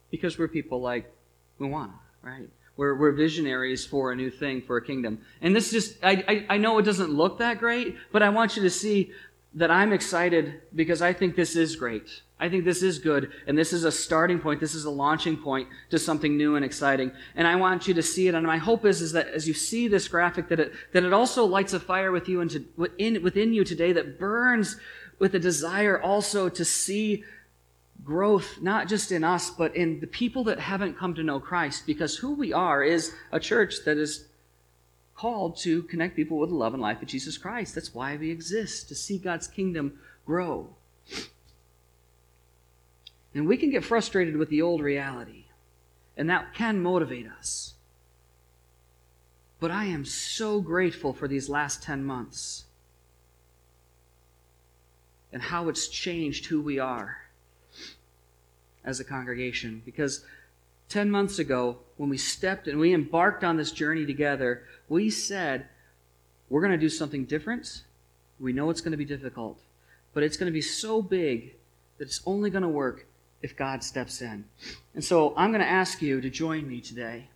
Because 0.09 0.39
we're 0.39 0.47
people 0.47 0.79
like 0.79 1.11
Moana, 1.57 1.99
right? 2.21 2.47
We're, 2.79 2.95
we're 2.95 3.11
visionaries 3.11 3.85
for 3.85 4.13
a 4.13 4.15
new 4.15 4.31
thing, 4.31 4.61
for 4.61 4.77
a 4.77 4.81
kingdom. 4.81 5.19
And 5.41 5.53
this 5.53 5.69
just, 5.69 6.01
I, 6.01 6.23
I, 6.29 6.55
I 6.55 6.57
know 6.57 6.77
it 6.77 6.83
doesn't 6.83 7.09
look 7.09 7.39
that 7.39 7.59
great, 7.59 7.97
but 8.13 8.23
I 8.23 8.29
want 8.29 8.55
you 8.55 8.63
to 8.63 8.69
see 8.69 9.11
that 9.55 9.69
I'm 9.69 9.91
excited 9.91 10.61
because 10.73 11.01
I 11.01 11.11
think 11.11 11.35
this 11.35 11.57
is 11.57 11.75
great. 11.75 12.21
I 12.39 12.47
think 12.47 12.63
this 12.63 12.81
is 12.81 12.97
good, 12.97 13.33
and 13.47 13.57
this 13.57 13.73
is 13.73 13.83
a 13.83 13.91
starting 13.91 14.39
point. 14.39 14.61
This 14.61 14.75
is 14.75 14.85
a 14.85 14.89
launching 14.89 15.35
point 15.35 15.67
to 15.89 15.99
something 15.99 16.37
new 16.37 16.55
and 16.55 16.63
exciting. 16.63 17.11
And 17.35 17.45
I 17.45 17.57
want 17.57 17.85
you 17.85 17.93
to 17.95 18.01
see 18.01 18.29
it. 18.29 18.33
And 18.33 18.47
my 18.47 18.55
hope 18.55 18.85
is, 18.85 19.01
is 19.01 19.11
that 19.11 19.27
as 19.27 19.45
you 19.45 19.53
see 19.53 19.89
this 19.89 20.07
graphic, 20.07 20.47
that 20.47 20.61
it, 20.61 20.71
that 20.93 21.03
it 21.03 21.11
also 21.11 21.43
lights 21.43 21.73
a 21.73 21.81
fire 21.81 22.13
with 22.13 22.29
you 22.29 22.39
and 22.39 22.65
within, 22.77 23.21
within 23.21 23.53
you 23.53 23.65
today 23.65 23.91
that 23.91 24.17
burns 24.17 24.77
with 25.19 25.35
a 25.35 25.39
desire 25.39 26.01
also 26.01 26.47
to 26.47 26.63
see 26.63 27.25
growth, 28.03 28.61
not 28.61 28.87
just 28.87 29.11
in 29.11 29.23
us, 29.23 29.49
but 29.49 29.75
in 29.75 29.99
the 29.99 30.07
people 30.07 30.43
that 30.45 30.59
haven't 30.59 30.97
come 30.97 31.13
to 31.15 31.23
know 31.23 31.39
Christ, 31.39 31.85
because 31.85 32.17
who 32.17 32.33
we 32.33 32.53
are 32.53 32.83
is 32.83 33.13
a 33.31 33.39
church 33.39 33.83
that 33.85 33.97
is 33.97 34.25
called 35.15 35.57
to 35.57 35.83
connect 35.83 36.15
people 36.15 36.37
with 36.37 36.49
the 36.49 36.55
love 36.55 36.73
and 36.73 36.81
life 36.81 37.01
of 37.01 37.07
Jesus 37.07 37.37
Christ. 37.37 37.75
That's 37.75 37.93
why 37.93 38.15
we 38.15 38.31
exist, 38.31 38.87
to 38.89 38.95
see 38.95 39.17
God's 39.17 39.47
kingdom 39.47 39.99
grow. 40.25 40.69
And 43.33 43.47
we 43.47 43.57
can 43.57 43.69
get 43.69 43.83
frustrated 43.83 44.37
with 44.37 44.49
the 44.49 44.61
old 44.61 44.81
reality, 44.81 45.45
and 46.17 46.29
that 46.29 46.53
can 46.53 46.81
motivate 46.81 47.27
us. 47.27 47.73
But 49.59 49.71
I 49.71 49.85
am 49.85 50.05
so 50.05 50.61
grateful 50.61 51.11
for 51.13 51.27
these 51.27 51.49
last 51.49 51.83
10 51.83 52.03
months 52.05 52.63
and 55.33 55.41
how 55.41 55.67
it's 55.67 55.89
changed 55.89 56.45
who 56.45 56.61
we 56.61 56.79
are 56.79 57.17
as 58.83 58.99
a 58.99 59.03
congregation 59.03 59.81
because 59.85 60.23
10 60.89 61.09
months 61.09 61.39
ago, 61.39 61.77
when 61.97 62.09
we 62.09 62.17
stepped 62.17 62.67
and 62.67 62.79
we 62.79 62.93
embarked 62.93 63.43
on 63.43 63.57
this 63.57 63.71
journey 63.71 64.05
together, 64.05 64.63
we 64.87 65.09
said, 65.09 65.67
we're 66.49 66.61
going 66.61 66.71
to 66.71 66.77
do 66.77 66.89
something 66.89 67.25
different. 67.25 67.83
We 68.39 68.53
know 68.53 68.69
it's 68.69 68.81
going 68.81 68.91
to 68.91 68.97
be 68.97 69.05
difficult, 69.05 69.59
but 70.13 70.23
it's 70.23 70.35
going 70.35 70.51
to 70.51 70.53
be 70.53 70.61
so 70.61 71.01
big 71.01 71.53
that 71.97 72.05
it's 72.05 72.21
only 72.25 72.49
going 72.49 72.63
to 72.63 72.69
work 72.69 73.05
if 73.41 73.55
God 73.55 73.83
steps 73.83 74.21
in. 74.21 74.45
And 74.95 75.03
so 75.03 75.33
I'm 75.37 75.51
going 75.51 75.61
to 75.61 75.69
ask 75.69 76.01
you 76.01 76.21
to 76.21 76.29
join 76.29 76.67
me 76.67 76.81
today. 76.81 77.27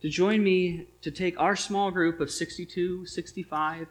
To 0.00 0.08
join 0.08 0.42
me 0.42 0.86
to 1.02 1.10
take 1.10 1.38
our 1.38 1.56
small 1.56 1.90
group 1.90 2.20
of 2.20 2.30
62, 2.30 3.06
65, 3.06 3.88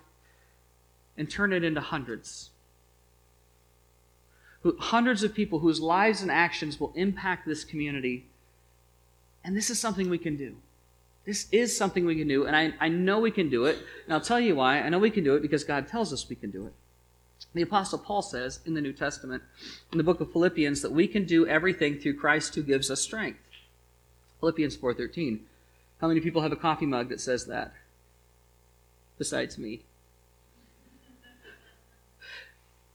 and 1.17 1.29
turn 1.29 1.53
it 1.53 1.63
into 1.63 1.81
hundreds 1.81 2.49
hundreds 4.79 5.24
of 5.24 5.34
people 5.34 5.60
whose 5.60 5.82
lives 5.82 6.22
and 6.22 6.32
actions 6.32 6.79
will 6.79 6.93
impact 6.96 7.46
this 7.46 7.63
community. 7.63 8.25
And 9.43 9.58
this 9.58 9.70
is 9.70 9.79
something 9.79 10.10
we 10.10 10.17
can 10.17 10.38
do. 10.38 10.55
This 11.25 11.48
is 11.51 11.75
something 11.75 12.05
we 12.05 12.17
can 12.17 12.27
do, 12.27 12.46
and 12.46 12.55
I, 12.55 12.74
I 12.82 12.89
know 12.89 13.20
we 13.20 13.32
can 13.32 13.50
do 13.50 13.65
it. 13.65 13.77
And 14.05 14.13
I'll 14.13 14.22
tell 14.22 14.39
you 14.39 14.55
why. 14.55 14.79
I 14.79 14.89
know 14.89 15.00
we 15.00 15.10
can 15.10 15.24
do 15.24 15.36
it 15.36 15.41
because 15.41 15.63
God 15.63 15.88
tells 15.88 16.12
us 16.12 16.27
we 16.27 16.36
can 16.36 16.51
do 16.51 16.65
it. 16.65 16.74
The 17.53 17.62
Apostle 17.62 18.00
Paul 18.00 18.22
says 18.22 18.60
in 18.65 18.74
the 18.74 18.82
New 18.82 18.93
Testament, 18.93 19.43
in 19.91 19.98
the 19.98 20.03
book 20.03 20.22
of 20.22 20.32
Philippians, 20.32 20.82
that 20.82 20.91
we 20.91 21.08
can 21.08 21.25
do 21.25 21.48
everything 21.48 22.00
through 22.00 22.17
Christ 22.17 22.55
who 22.55 22.63
gives 22.63 22.89
us 22.89 23.01
strength. 23.01 23.39
Philippians 24.39 24.77
4.13. 24.77 25.39
How 26.01 26.08
many 26.08 26.20
people 26.20 26.41
have 26.41 26.51
a 26.51 26.58
coffee 26.58 26.86
mug 26.86 27.10
that 27.10 27.22
says 27.22 27.46
that? 27.46 27.74
Besides 29.17 29.58
me. 29.58 29.82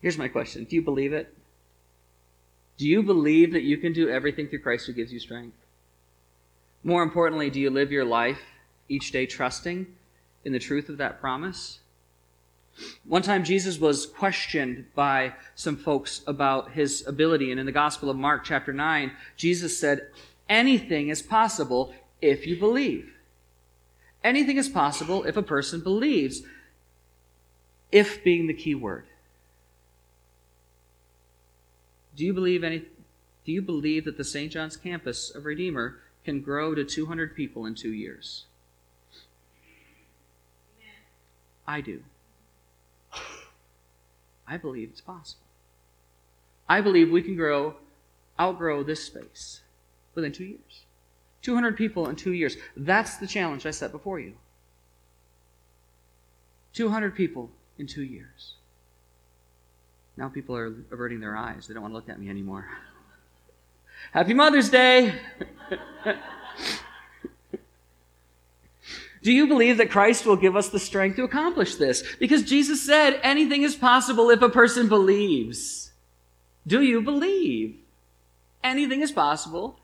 Here's 0.00 0.18
my 0.18 0.28
question 0.28 0.64
Do 0.64 0.76
you 0.76 0.82
believe 0.82 1.12
it? 1.12 1.34
Do 2.78 2.86
you 2.86 3.02
believe 3.02 3.52
that 3.52 3.64
you 3.64 3.76
can 3.76 3.92
do 3.92 4.08
everything 4.08 4.46
through 4.46 4.60
Christ 4.60 4.86
who 4.86 4.92
gives 4.92 5.12
you 5.12 5.18
strength? 5.18 5.56
More 6.84 7.02
importantly, 7.02 7.50
do 7.50 7.60
you 7.60 7.70
live 7.70 7.90
your 7.90 8.04
life 8.04 8.40
each 8.88 9.10
day 9.10 9.26
trusting 9.26 9.86
in 10.44 10.52
the 10.52 10.60
truth 10.60 10.88
of 10.88 10.96
that 10.98 11.20
promise? 11.20 11.80
One 13.04 13.22
time, 13.22 13.42
Jesus 13.42 13.80
was 13.80 14.06
questioned 14.06 14.86
by 14.94 15.32
some 15.56 15.76
folks 15.76 16.22
about 16.28 16.70
his 16.70 17.04
ability, 17.04 17.50
and 17.50 17.58
in 17.58 17.66
the 17.66 17.72
Gospel 17.72 18.08
of 18.08 18.16
Mark, 18.16 18.44
chapter 18.44 18.72
9, 18.72 19.10
Jesus 19.36 19.76
said, 19.76 20.08
Anything 20.48 21.08
is 21.08 21.20
possible 21.20 21.92
if 22.22 22.46
you 22.46 22.56
believe. 22.56 23.12
Anything 24.22 24.56
is 24.56 24.68
possible 24.68 25.24
if 25.24 25.36
a 25.36 25.42
person 25.42 25.80
believes. 25.80 26.42
If 27.90 28.22
being 28.22 28.46
the 28.46 28.54
key 28.54 28.76
word. 28.76 29.07
Do 32.18 32.24
you 32.24 32.34
believe 32.34 32.64
any 32.64 32.80
do 33.44 33.52
you 33.52 33.62
believe 33.62 34.04
that 34.06 34.16
the 34.16 34.24
St. 34.24 34.50
John's 34.50 34.76
campus 34.76 35.30
of 35.30 35.44
Redeemer 35.44 36.00
can 36.24 36.40
grow 36.40 36.74
to 36.74 36.84
200 36.84 37.36
people 37.36 37.64
in 37.64 37.76
2 37.76 37.92
years? 37.92 38.46
I 41.64 41.80
do. 41.80 42.02
I 44.48 44.56
believe 44.56 44.88
it's 44.90 45.00
possible. 45.00 45.44
I 46.68 46.80
believe 46.80 47.08
we 47.08 47.22
can 47.22 47.36
grow 47.36 47.76
outgrow 48.40 48.82
this 48.82 49.04
space 49.04 49.60
within 50.16 50.32
2 50.32 50.44
years. 50.44 50.82
200 51.42 51.76
people 51.76 52.08
in 52.08 52.16
2 52.16 52.32
years. 52.32 52.56
That's 52.76 53.18
the 53.18 53.28
challenge 53.28 53.64
I 53.64 53.70
set 53.70 53.92
before 53.92 54.18
you. 54.18 54.34
200 56.72 57.14
people 57.14 57.50
in 57.78 57.86
2 57.86 58.02
years. 58.02 58.57
Now 60.18 60.28
people 60.28 60.56
are 60.56 60.74
averting 60.90 61.20
their 61.20 61.36
eyes. 61.36 61.68
They 61.68 61.74
don't 61.74 61.82
want 61.84 61.92
to 61.92 61.96
look 61.96 62.08
at 62.08 62.18
me 62.18 62.28
anymore. 62.28 62.66
Happy 64.12 64.34
Mother's 64.34 64.68
Day! 64.68 65.14
Do 69.22 69.32
you 69.32 69.46
believe 69.46 69.76
that 69.76 69.92
Christ 69.92 70.26
will 70.26 70.34
give 70.34 70.56
us 70.56 70.70
the 70.70 70.80
strength 70.80 71.14
to 71.16 71.22
accomplish 71.22 71.76
this? 71.76 72.02
Because 72.18 72.42
Jesus 72.42 72.84
said 72.84 73.20
anything 73.22 73.62
is 73.62 73.76
possible 73.76 74.28
if 74.30 74.42
a 74.42 74.48
person 74.48 74.88
believes. 74.88 75.92
Do 76.66 76.82
you 76.82 77.00
believe? 77.00 77.76
Anything 78.64 79.02
is 79.02 79.12
possible. 79.12 79.78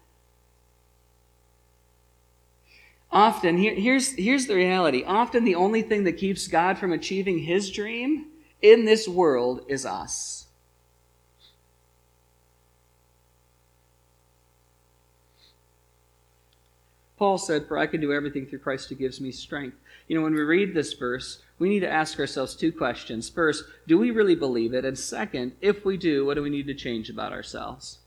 Often, 3.12 3.58
here, 3.58 3.74
here's, 3.74 4.12
here's 4.14 4.46
the 4.48 4.56
reality. 4.56 5.04
Often 5.04 5.44
the 5.44 5.54
only 5.54 5.82
thing 5.82 6.02
that 6.04 6.14
keeps 6.14 6.48
God 6.48 6.76
from 6.76 6.92
achieving 6.92 7.38
his 7.38 7.70
dream 7.70 8.26
in 8.64 8.86
this 8.86 9.06
world 9.06 9.60
is 9.68 9.84
us. 9.84 10.46
Paul 17.18 17.36
said, 17.36 17.68
For 17.68 17.76
I 17.76 17.86
can 17.86 18.00
do 18.00 18.10
everything 18.10 18.46
through 18.46 18.60
Christ 18.60 18.88
who 18.88 18.94
gives 18.94 19.20
me 19.20 19.32
strength. 19.32 19.76
You 20.08 20.16
know, 20.16 20.22
when 20.22 20.32
we 20.32 20.40
read 20.40 20.72
this 20.72 20.94
verse, 20.94 21.42
we 21.58 21.68
need 21.68 21.80
to 21.80 21.90
ask 21.90 22.18
ourselves 22.18 22.54
two 22.54 22.72
questions. 22.72 23.28
First, 23.28 23.64
do 23.86 23.98
we 23.98 24.10
really 24.10 24.34
believe 24.34 24.72
it? 24.72 24.86
And 24.86 24.98
second, 24.98 25.52
if 25.60 25.84
we 25.84 25.98
do, 25.98 26.24
what 26.24 26.34
do 26.34 26.42
we 26.42 26.48
need 26.48 26.66
to 26.66 26.74
change 26.74 27.10
about 27.10 27.32
ourselves? 27.32 27.98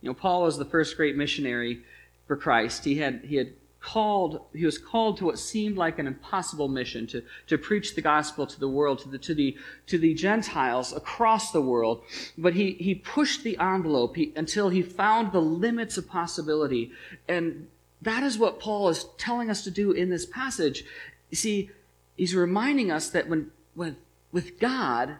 You 0.00 0.08
know, 0.08 0.14
Paul 0.14 0.44
was 0.44 0.56
the 0.56 0.64
first 0.64 0.96
great 0.96 1.14
missionary 1.14 1.82
for 2.26 2.36
Christ. 2.36 2.86
He 2.86 2.96
had, 2.96 3.20
he 3.24 3.36
had 3.36 3.52
called, 3.82 4.40
he 4.54 4.64
was 4.64 4.78
called 4.78 5.16
to 5.18 5.24
what 5.24 5.38
seemed 5.38 5.76
like 5.76 5.98
an 5.98 6.06
impossible 6.06 6.68
mission 6.68 7.06
to, 7.08 7.22
to 7.48 7.58
preach 7.58 7.94
the 7.94 8.00
gospel 8.00 8.46
to 8.46 8.58
the 8.58 8.68
world, 8.68 9.00
to 9.00 9.08
the, 9.08 9.18
to 9.18 9.34
the, 9.34 9.56
to 9.88 9.98
the 9.98 10.14
Gentiles 10.14 10.92
across 10.92 11.50
the 11.50 11.60
world. 11.60 12.02
But 12.38 12.54
he, 12.54 12.72
he 12.72 12.94
pushed 12.94 13.42
the 13.42 13.58
envelope 13.58 14.16
he, 14.16 14.32
until 14.36 14.68
he 14.68 14.82
found 14.82 15.32
the 15.32 15.40
limits 15.40 15.98
of 15.98 16.08
possibility. 16.08 16.92
And 17.28 17.66
that 18.00 18.22
is 18.22 18.38
what 18.38 18.60
Paul 18.60 18.88
is 18.88 19.06
telling 19.18 19.50
us 19.50 19.64
to 19.64 19.70
do 19.70 19.90
in 19.90 20.10
this 20.10 20.26
passage. 20.26 20.84
You 21.30 21.36
see, 21.36 21.70
he's 22.16 22.34
reminding 22.34 22.92
us 22.92 23.10
that 23.10 23.28
when, 23.28 23.50
when 23.74 23.96
with 24.30 24.60
God, 24.60 25.16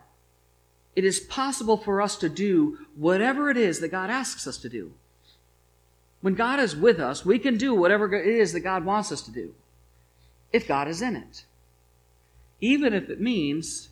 it 0.95 1.05
is 1.05 1.19
possible 1.19 1.77
for 1.77 2.01
us 2.01 2.17
to 2.19 2.29
do 2.29 2.79
whatever 2.95 3.51
it 3.51 3.57
is 3.57 3.81
that 3.81 3.91
God 3.91 4.09
asks 4.09 4.47
us 4.47 4.59
to 4.59 4.69
do. 4.69 4.93
When 6.23 6.35
God 6.35 6.61
is 6.61 6.75
with 6.75 7.01
us, 7.01 7.27
we 7.27 7.39
can 7.39 7.59
do 7.59 7.75
whatever 7.75 8.13
it 8.15 8.27
is 8.27 8.53
that 8.53 8.61
God 8.61 8.85
wants 8.85 9.13
us 9.13 9.23
to 9.23 9.31
do, 9.31 9.55
if 10.53 10.67
God 10.67 10.89
is 10.89 11.03
in 11.03 11.17
it. 11.17 11.45
Even 12.61 12.95
if 12.95 13.11
it 13.11 13.21
means 13.21 13.89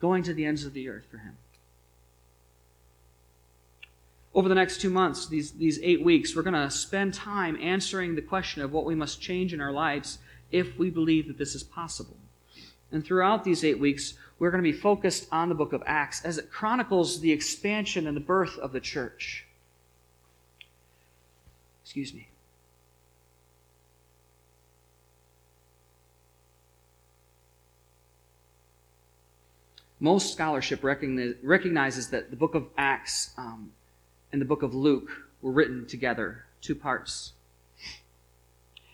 going 0.00 0.22
to 0.22 0.32
the 0.32 0.44
ends 0.44 0.64
of 0.64 0.72
the 0.72 0.88
earth 0.88 1.04
for 1.10 1.18
Him. 1.18 1.36
Over 4.32 4.48
the 4.48 4.54
next 4.54 4.80
two 4.80 4.90
months, 4.90 5.26
these, 5.26 5.52
these 5.52 5.80
eight 5.82 6.04
weeks, 6.04 6.36
we're 6.36 6.42
going 6.42 6.54
to 6.54 6.70
spend 6.70 7.14
time 7.14 7.58
answering 7.60 8.14
the 8.14 8.22
question 8.22 8.62
of 8.62 8.70
what 8.70 8.84
we 8.84 8.94
must 8.94 9.20
change 9.20 9.52
in 9.52 9.60
our 9.60 9.72
lives 9.72 10.18
if 10.52 10.78
we 10.78 10.90
believe 10.90 11.26
that 11.26 11.38
this 11.38 11.54
is 11.54 11.64
possible. 11.64 12.16
And 12.92 13.04
throughout 13.04 13.42
these 13.42 13.64
eight 13.64 13.80
weeks, 13.80 14.14
we're 14.38 14.50
going 14.50 14.62
to 14.62 14.70
be 14.70 14.78
focused 14.78 15.26
on 15.32 15.48
the 15.48 15.54
book 15.54 15.72
of 15.72 15.82
Acts 15.86 16.22
as 16.24 16.38
it 16.38 16.52
chronicles 16.52 17.20
the 17.20 17.32
expansion 17.32 18.06
and 18.06 18.14
the 18.14 18.20
birth 18.20 18.56
of 18.58 18.72
the 18.72 18.80
church. 18.80 19.45
Excuse 21.86 22.12
me. 22.12 22.26
Most 30.00 30.32
scholarship 30.32 30.82
recognizes 30.82 32.10
that 32.10 32.30
the 32.30 32.36
book 32.36 32.56
of 32.56 32.66
Acts 32.76 33.30
um, 33.38 33.70
and 34.32 34.40
the 34.40 34.44
book 34.44 34.64
of 34.64 34.74
Luke 34.74 35.28
were 35.40 35.52
written 35.52 35.86
together, 35.86 36.46
two 36.60 36.74
parts. 36.74 37.34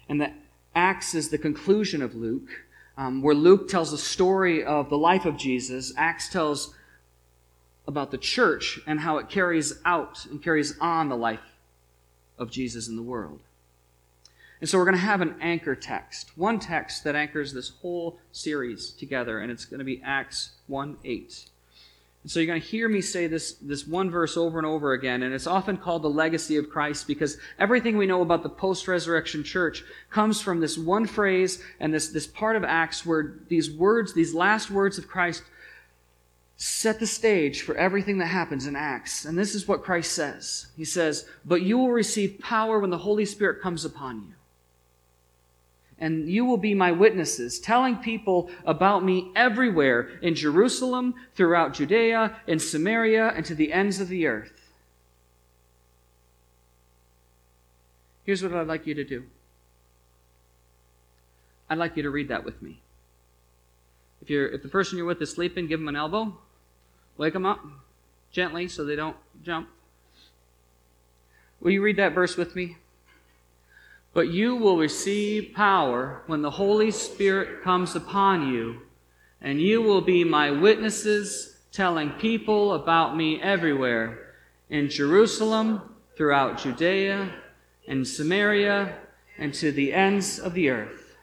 And 0.07 0.21
that 0.21 0.35
Acts 0.75 1.15
is 1.15 1.31
the 1.31 1.39
conclusion 1.39 2.03
of 2.03 2.15
Luke, 2.15 2.67
um, 2.99 3.23
where 3.23 3.35
Luke 3.35 3.69
tells 3.69 3.91
the 3.91 3.97
story 3.97 4.63
of 4.63 4.91
the 4.91 4.99
life 4.99 5.25
of 5.25 5.39
Jesus. 5.39 5.95
Acts 5.97 6.29
tells 6.29 6.75
about 7.89 8.11
the 8.11 8.19
church 8.19 8.81
and 8.87 9.01
how 9.01 9.17
it 9.17 9.31
carries 9.31 9.81
out 9.87 10.27
and 10.27 10.43
carries 10.43 10.79
on 10.79 11.09
the 11.09 11.17
life 11.17 11.41
of 12.43 12.51
Jesus 12.51 12.89
in 12.89 12.97
the 12.97 13.03
world. 13.03 13.41
And 14.61 14.69
so 14.69 14.79
we're 14.79 14.85
going 14.85 14.97
to 14.97 15.01
have 15.01 15.23
an 15.23 15.35
anchor 15.41 15.75
text, 15.75 16.31
one 16.37 16.61
text 16.61 17.03
that 17.05 17.17
anchors 17.17 17.53
this 17.53 17.71
whole 17.81 18.19
series 18.31 18.91
together, 18.91 19.41
and 19.41 19.51
it's 19.51 19.65
going 19.65 19.79
to 19.79 19.85
be 19.85 20.01
Acts 20.05 20.51
1 20.69 20.99
8. 21.05 21.47
And 22.23 22.31
so 22.31 22.39
you're 22.39 22.47
going 22.47 22.61
to 22.61 22.67
hear 22.67 22.89
me 22.89 23.01
say 23.01 23.27
this, 23.27 23.55
this 23.55 23.85
one 23.87 24.09
verse 24.09 24.37
over 24.37 24.59
and 24.59 24.67
over 24.67 24.93
again, 24.93 25.25
and 25.25 25.35
it's 25.35 25.49
often 25.49 25.77
called 25.77 26.03
the 26.03 26.11
legacy 26.11 26.57
of 26.57 26.71
Christ 26.71 27.09
because 27.09 27.39
everything 27.59 27.97
we 27.97 28.07
know 28.07 28.23
about 28.23 28.45
the 28.45 28.49
post 28.49 28.87
resurrection 28.87 29.43
church 29.43 29.83
comes 30.11 30.41
from 30.41 30.61
this 30.61 30.79
one 30.79 31.07
phrase 31.07 31.61
and 31.81 31.93
this, 31.93 32.11
this 32.11 32.29
part 32.29 32.55
of 32.55 32.63
Acts 32.63 33.05
where 33.05 33.35
these 33.49 33.73
words, 33.73 34.15
these 34.15 34.35
last 34.35 34.71
words 34.71 34.99
of 34.99 35.09
Christ, 35.09 35.43
set 36.65 37.01
the 37.01 37.07
stage 37.09 37.63
for 37.63 37.75
everything 37.75 38.19
that 38.19 38.27
happens 38.27 38.69
in 38.69 38.77
Acts. 38.77 39.25
And 39.25 39.37
this 39.37 39.57
is 39.57 39.67
what 39.67 39.83
Christ 39.83 40.13
says 40.13 40.69
He 40.77 40.85
says, 40.85 41.27
But 41.45 41.63
you 41.63 41.77
will 41.77 41.91
receive 41.91 42.39
power 42.39 42.79
when 42.79 42.91
the 42.91 42.99
Holy 42.99 43.25
Spirit 43.25 43.61
comes 43.61 43.85
upon 43.85 44.23
you. 44.29 44.35
And 45.99 46.29
you 46.29 46.45
will 46.45 46.59
be 46.59 46.73
my 46.73 46.93
witnesses, 46.93 47.59
telling 47.59 47.97
people 47.97 48.49
about 48.65 49.05
me 49.05 49.33
everywhere 49.35 50.09
in 50.23 50.37
Jerusalem, 50.37 51.17
throughout 51.35 51.75
Judea, 51.75 52.37
in 52.47 52.61
Samaria, 52.61 53.33
and 53.35 53.45
to 53.45 53.57
the 53.57 53.73
ends 53.73 53.99
of 53.99 54.07
the 54.07 54.29
earth. 54.29 54.71
Here's 58.23 58.41
what 58.41 58.55
I'd 58.55 58.69
like 58.69 58.87
you 58.87 58.95
to 58.95 59.05
do 59.05 59.25
I'd 61.69 61.79
like 61.79 61.97
you 61.97 62.05
to 62.05 62.11
read 62.11 62.29
that 62.29 62.45
with 62.45 62.63
me. 62.63 62.83
If, 64.21 64.31
you're, 64.31 64.47
if 64.47 64.63
the 64.63 64.69
person 64.69 64.97
you're 64.97 65.09
with 65.09 65.21
is 65.21 65.33
sleeping, 65.33 65.67
give 65.67 65.81
them 65.81 65.89
an 65.89 65.97
elbow. 65.97 66.39
Wake 67.17 67.35
them 67.35 67.47
up 67.47 67.61
gently 68.31 68.69
so 68.69 68.85
they 68.85 68.97
don't 68.97 69.17
jump. 69.43 69.69
Will 71.61 71.71
you 71.71 71.83
read 71.83 71.97
that 71.99 72.15
verse 72.15 72.37
with 72.37 72.57
me? 72.57 72.79
But 74.15 74.29
you 74.29 74.57
will 74.57 74.79
receive 74.79 75.55
power 75.55 76.23
when 76.27 76.43
the 76.43 76.51
Holy 76.51 76.91
Spirit 76.91 77.63
comes 77.63 77.95
upon 77.95 78.53
you, 78.53 78.83
and 79.41 79.61
you 79.61 79.81
will 79.81 80.01
be 80.01 80.25
my 80.25 80.51
witnesses, 80.51 81.57
telling 81.71 82.11
people 82.11 82.75
about 82.75 83.17
me 83.17 83.41
everywhere 83.41 84.35
in 84.69 84.91
Jerusalem, 84.91 85.81
throughout 86.17 86.59
Judea, 86.59 87.33
and 87.89 88.07
Samaria, 88.07 88.97
and 89.39 89.55
to 89.55 89.73
the 89.73 89.93
ends 89.93 90.39
of 90.39 90.53
the 90.53 90.69
earth. 90.69 91.17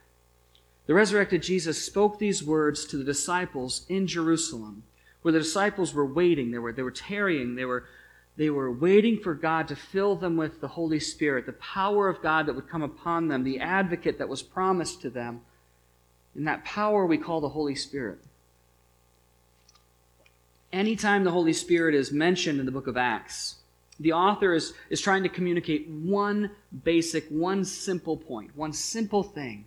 The 0.87 0.95
resurrected 0.95 1.43
Jesus 1.43 1.83
spoke 1.83 2.17
these 2.17 2.43
words 2.43 2.85
to 2.85 2.97
the 2.97 3.03
disciples 3.03 3.85
in 3.89 4.07
Jerusalem 4.07 4.83
where 5.21 5.31
the 5.31 5.39
disciples 5.39 5.93
were 5.93 6.05
waiting. 6.05 6.51
They 6.51 6.59
were, 6.59 6.71
they 6.71 6.83
were 6.83 6.91
tarrying. 6.91 7.55
They 7.55 7.65
were, 7.65 7.85
they 8.37 8.49
were 8.49 8.71
waiting 8.71 9.19
for 9.19 9.33
God 9.33 9.67
to 9.67 9.75
fill 9.75 10.15
them 10.15 10.37
with 10.37 10.61
the 10.61 10.69
Holy 10.69 10.99
Spirit, 10.99 11.45
the 11.45 11.53
power 11.53 12.07
of 12.07 12.21
God 12.21 12.45
that 12.45 12.55
would 12.55 12.69
come 12.69 12.81
upon 12.81 13.27
them, 13.27 13.43
the 13.43 13.59
advocate 13.59 14.17
that 14.17 14.29
was 14.29 14.41
promised 14.41 15.01
to 15.01 15.09
them. 15.09 15.41
And 16.35 16.47
that 16.47 16.63
power 16.63 17.05
we 17.05 17.17
call 17.17 17.41
the 17.41 17.49
Holy 17.49 17.75
Spirit. 17.75 18.19
Anytime 20.71 21.23
the 21.23 21.31
Holy 21.31 21.53
Spirit 21.53 21.95
is 21.95 22.11
mentioned 22.11 22.59
in 22.59 22.65
the 22.65 22.71
book 22.71 22.87
of 22.87 22.95
Acts, 22.95 23.55
the 23.99 24.13
author 24.13 24.53
is, 24.53 24.73
is 24.89 25.01
trying 25.01 25.23
to 25.23 25.29
communicate 25.29 25.89
one 25.89 26.51
basic, 26.83 27.27
one 27.27 27.65
simple 27.65 28.15
point, 28.15 28.55
one 28.55 28.71
simple 28.71 29.23
thing. 29.23 29.65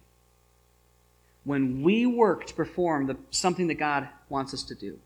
When 1.44 1.82
we 1.82 2.06
work 2.06 2.46
to 2.46 2.54
perform 2.54 3.06
the, 3.06 3.16
something 3.30 3.66
that 3.66 3.74
God 3.74 4.08
wants 4.28 4.54
us 4.54 4.62
to 4.64 4.74
do, 4.74 4.98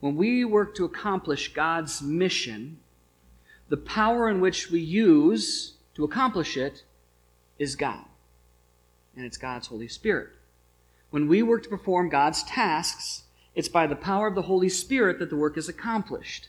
when 0.00 0.16
we 0.16 0.44
work 0.44 0.74
to 0.76 0.84
accomplish 0.84 1.52
God's 1.52 2.02
mission, 2.02 2.78
the 3.68 3.76
power 3.76 4.28
in 4.28 4.40
which 4.40 4.70
we 4.70 4.80
use 4.80 5.74
to 5.94 6.04
accomplish 6.04 6.56
it 6.56 6.84
is 7.58 7.74
God. 7.74 8.04
And 9.16 9.24
it's 9.26 9.36
God's 9.36 9.66
Holy 9.66 9.88
Spirit. 9.88 10.30
When 11.10 11.26
we 11.26 11.42
work 11.42 11.64
to 11.64 11.68
perform 11.68 12.08
God's 12.08 12.42
tasks, 12.44 13.24
it's 13.54 13.68
by 13.68 13.86
the 13.86 13.96
power 13.96 14.28
of 14.28 14.34
the 14.34 14.42
Holy 14.42 14.68
Spirit 14.68 15.18
that 15.18 15.30
the 15.30 15.36
work 15.36 15.56
is 15.56 15.68
accomplished, 15.68 16.48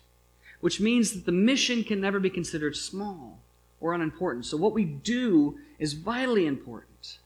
which 0.59 0.79
means 0.79 1.13
that 1.13 1.25
the 1.25 1.31
mission 1.31 1.83
can 1.83 1.99
never 1.99 2.19
be 2.19 2.29
considered 2.29 2.75
small 2.75 3.39
or 3.79 3.93
unimportant. 3.93 4.45
So, 4.45 4.57
what 4.57 4.73
we 4.73 4.83
do 4.83 5.57
is 5.79 5.93
vitally 5.93 6.45
important. 6.45 7.17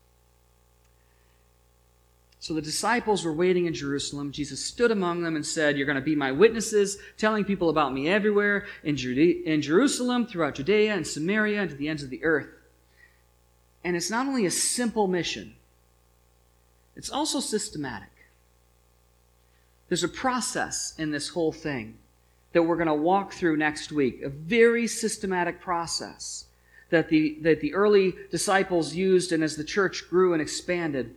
So 2.43 2.53
the 2.53 2.61
disciples 2.61 3.23
were 3.23 3.31
waiting 3.31 3.67
in 3.67 3.73
Jerusalem. 3.73 4.33
Jesus 4.33 4.61
stood 4.61 4.91
among 4.91 5.23
them 5.23 5.37
and 5.37 5.45
said, 5.45 5.77
You're 5.77 5.85
going 5.85 5.95
to 5.95 6.01
be 6.01 6.13
my 6.13 6.33
witnesses, 6.33 6.97
telling 7.17 7.45
people 7.45 7.69
about 7.69 7.93
me 7.93 8.09
everywhere 8.09 8.65
in, 8.83 8.97
Judea, 8.97 9.45
in 9.45 9.61
Jerusalem, 9.61 10.27
throughout 10.27 10.55
Judea 10.55 10.93
and 10.93 11.07
Samaria, 11.07 11.61
and 11.61 11.69
to 11.69 11.77
the 11.77 11.87
ends 11.87 12.03
of 12.03 12.09
the 12.09 12.21
earth. 12.21 12.49
And 13.85 13.95
it's 13.95 14.09
not 14.09 14.27
only 14.27 14.45
a 14.45 14.51
simple 14.51 15.07
mission, 15.07 15.55
it's 16.97 17.09
also 17.09 17.39
systematic. 17.39 18.09
There's 19.87 20.03
a 20.03 20.09
process 20.09 20.95
in 20.97 21.11
this 21.11 21.29
whole 21.29 21.53
thing 21.53 21.97
that 22.51 22.63
we're 22.63 22.75
going 22.75 22.87
to 22.87 22.93
walk 22.93 23.31
through 23.31 23.55
next 23.55 23.89
week, 23.93 24.21
a 24.21 24.27
very 24.27 24.85
systematic 24.85 25.61
process 25.61 26.47
that 26.89 27.07
the, 27.07 27.37
that 27.39 27.61
the 27.61 27.73
early 27.73 28.15
disciples 28.31 28.93
used, 28.93 29.31
and 29.31 29.45
as 29.45 29.55
the 29.55 29.63
church 29.63 30.09
grew 30.09 30.33
and 30.33 30.41
expanded, 30.41 31.15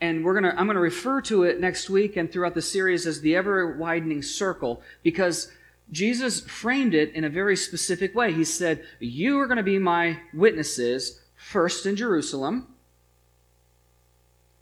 and 0.00 0.24
we're 0.24 0.34
gonna 0.34 0.54
i'm 0.56 0.68
to 0.68 0.78
refer 0.78 1.20
to 1.20 1.42
it 1.42 1.60
next 1.60 1.90
week 1.90 2.16
and 2.16 2.32
throughout 2.32 2.54
the 2.54 2.62
series 2.62 3.06
as 3.06 3.20
the 3.20 3.34
ever 3.34 3.76
widening 3.76 4.22
circle 4.22 4.82
because 5.02 5.50
jesus 5.90 6.40
framed 6.40 6.94
it 6.94 7.12
in 7.14 7.24
a 7.24 7.30
very 7.30 7.56
specific 7.56 8.14
way. 8.14 8.32
He 8.32 8.44
said 8.44 8.84
you 8.98 9.38
are 9.40 9.46
going 9.46 9.56
to 9.56 9.62
be 9.62 9.78
my 9.78 10.20
witnesses 10.34 11.20
first 11.34 11.86
in 11.86 11.96
jerusalem 11.96 12.68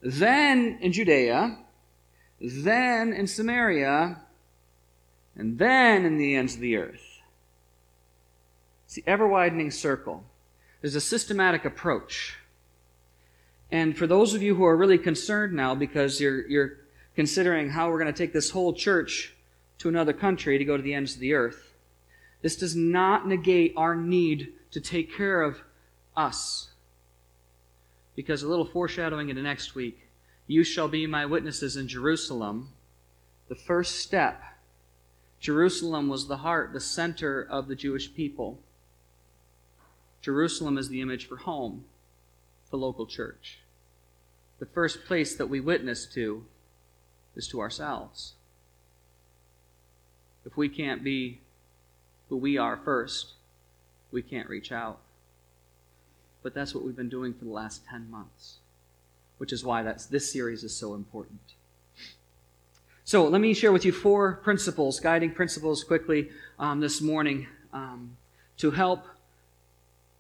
then 0.01 0.79
in 0.81 0.93
judea 0.93 1.59
then 2.41 3.13
in 3.13 3.27
samaria 3.27 4.19
and 5.37 5.59
then 5.59 6.05
in 6.05 6.17
the 6.17 6.35
ends 6.35 6.55
of 6.55 6.61
the 6.61 6.77
earth. 6.77 7.21
It's 8.87 8.95
the 8.95 9.05
ever 9.07 9.29
widening 9.29 9.71
circle. 9.71 10.25
There's 10.81 10.95
a 10.95 11.01
systematic 11.01 11.65
approach. 11.65 12.37
And 13.71 13.97
for 13.97 14.07
those 14.07 14.35
of 14.35 14.43
you 14.43 14.55
who 14.55 14.65
are 14.65 14.77
really 14.77 14.99
concerned 14.99 15.53
now 15.53 15.75
because 15.75 16.21
you're, 16.21 16.47
you're 16.49 16.79
considering 17.15 17.71
how 17.71 17.91
we're 17.91 17.99
going 17.99 18.13
to 18.13 18.17
take 18.17 18.33
this 18.33 18.51
whole 18.51 18.73
church 18.73 19.35
to 19.79 19.89
another 19.89 20.13
country 20.13 20.59
to 20.59 20.65
go 20.65 20.77
to 20.77 20.83
the 20.83 20.95
ends 20.95 21.15
of 21.15 21.21
the 21.21 21.35
earth, 21.35 21.75
this 22.43 22.57
does 22.57 22.77
not 22.77 23.27
negate 23.27 23.73
our 23.77 23.97
need 23.97 24.53
to 24.71 24.81
take 24.81 25.17
care 25.17 25.43
of 25.43 25.61
us. 26.17 26.69
Because 28.15 28.43
a 28.43 28.49
little 28.49 28.65
foreshadowing 28.65 29.29
into 29.29 29.43
next 29.43 29.75
week, 29.75 30.09
you 30.47 30.63
shall 30.63 30.89
be 30.89 31.07
my 31.07 31.27
witnesses 31.27 31.77
in 31.77 31.89
Jerusalem. 31.89 32.73
The 33.49 33.55
first 33.55 33.97
step, 33.97 34.43
Jerusalem 35.41 36.09
was 36.09 36.29
the 36.29 36.39
heart, 36.39 36.73
the 36.73 36.81
center 36.81 37.43
of 37.43 37.69
the 37.69 37.75
Jewish 37.75 38.15
people. 38.15 38.59
Jerusalem 40.23 40.79
is 40.79 40.89
the 40.89 41.01
image 41.01 41.27
for 41.27 41.37
home, 41.37 41.85
the 42.71 42.79
local 42.79 43.07
church. 43.07 43.59
The 44.59 44.67
first 44.67 45.05
place 45.05 45.37
that 45.37 45.49
we 45.49 45.61
witness 45.61 46.07
to 46.15 46.45
is 47.35 47.47
to 47.49 47.61
ourselves. 47.61 48.33
If 50.45 50.57
we 50.57 50.69
can't 50.69 51.05
be 51.05 51.41
who 52.29 52.37
we 52.37 52.57
are 52.57 52.77
first, 52.77 53.33
we 54.11 54.23
can't 54.23 54.49
reach 54.49 54.73
out. 54.73 54.99
But 56.43 56.55
that's 56.55 56.75
what 56.75 56.85
we've 56.85 56.97
been 56.97 57.09
doing 57.09 57.35
for 57.35 57.45
the 57.45 57.51
last 57.51 57.83
10 57.91 58.11
months, 58.11 58.57
which 59.39 59.53
is 59.53 59.65
why 59.65 59.83
that's, 59.83 60.07
this 60.07 60.33
series 60.33 60.65
is 60.65 60.75
so 60.75 60.95
important. 60.95 61.41
So 63.05 63.29
let 63.29 63.41
me 63.41 63.55
share 63.55 63.73
with 63.73 63.85
you 63.85 63.93
four 63.93 64.35
principles, 64.43 64.99
guiding 64.99 65.33
principles 65.33 65.85
quickly 65.85 66.31
um, 66.59 66.81
this 66.81 67.01
morning 67.01 67.47
um, 67.73 68.17
to 68.59 68.71
help 68.71 69.05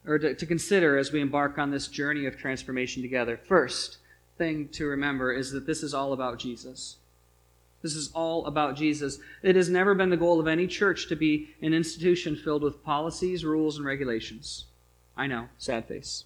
or 0.07 0.19
to, 0.19 0.35
to 0.35 0.47
consider 0.47 0.97
as 0.97 1.12
we 1.12 1.21
embark 1.21 1.59
on 1.59 1.71
this 1.71 1.88
journey 1.88 2.27
of 2.27 2.37
transformation 2.37 3.03
together. 3.03 3.37
First 3.37 3.99
thing 4.38 4.69
to 4.69 4.87
remember 4.87 5.33
is 5.33 5.51
that 5.53 5.66
this 5.66 5.83
is 5.83 5.95
all 5.95 6.12
about 6.12 6.38
Jesus. 6.38 6.97
This 7.83 7.95
is 7.95 8.11
all 8.14 8.47
about 8.47 8.77
Jesus. 8.77 9.19
It 9.42 9.57
has 9.57 9.69
never 9.69 9.95
been 9.95 10.11
the 10.11 10.16
goal 10.16 10.40
of 10.40 10.47
any 10.47 10.66
church 10.66 11.09
to 11.09 11.16
be 11.16 11.51
an 11.62 11.75
institution 11.75 12.37
filled 12.37 12.62
with 12.62 12.83
policies, 12.83 13.45
rules, 13.45 13.77
and 13.77 13.87
regulations. 13.87 14.64
I 15.16 15.27
know, 15.27 15.49
sad 15.59 15.87
face. 15.87 16.25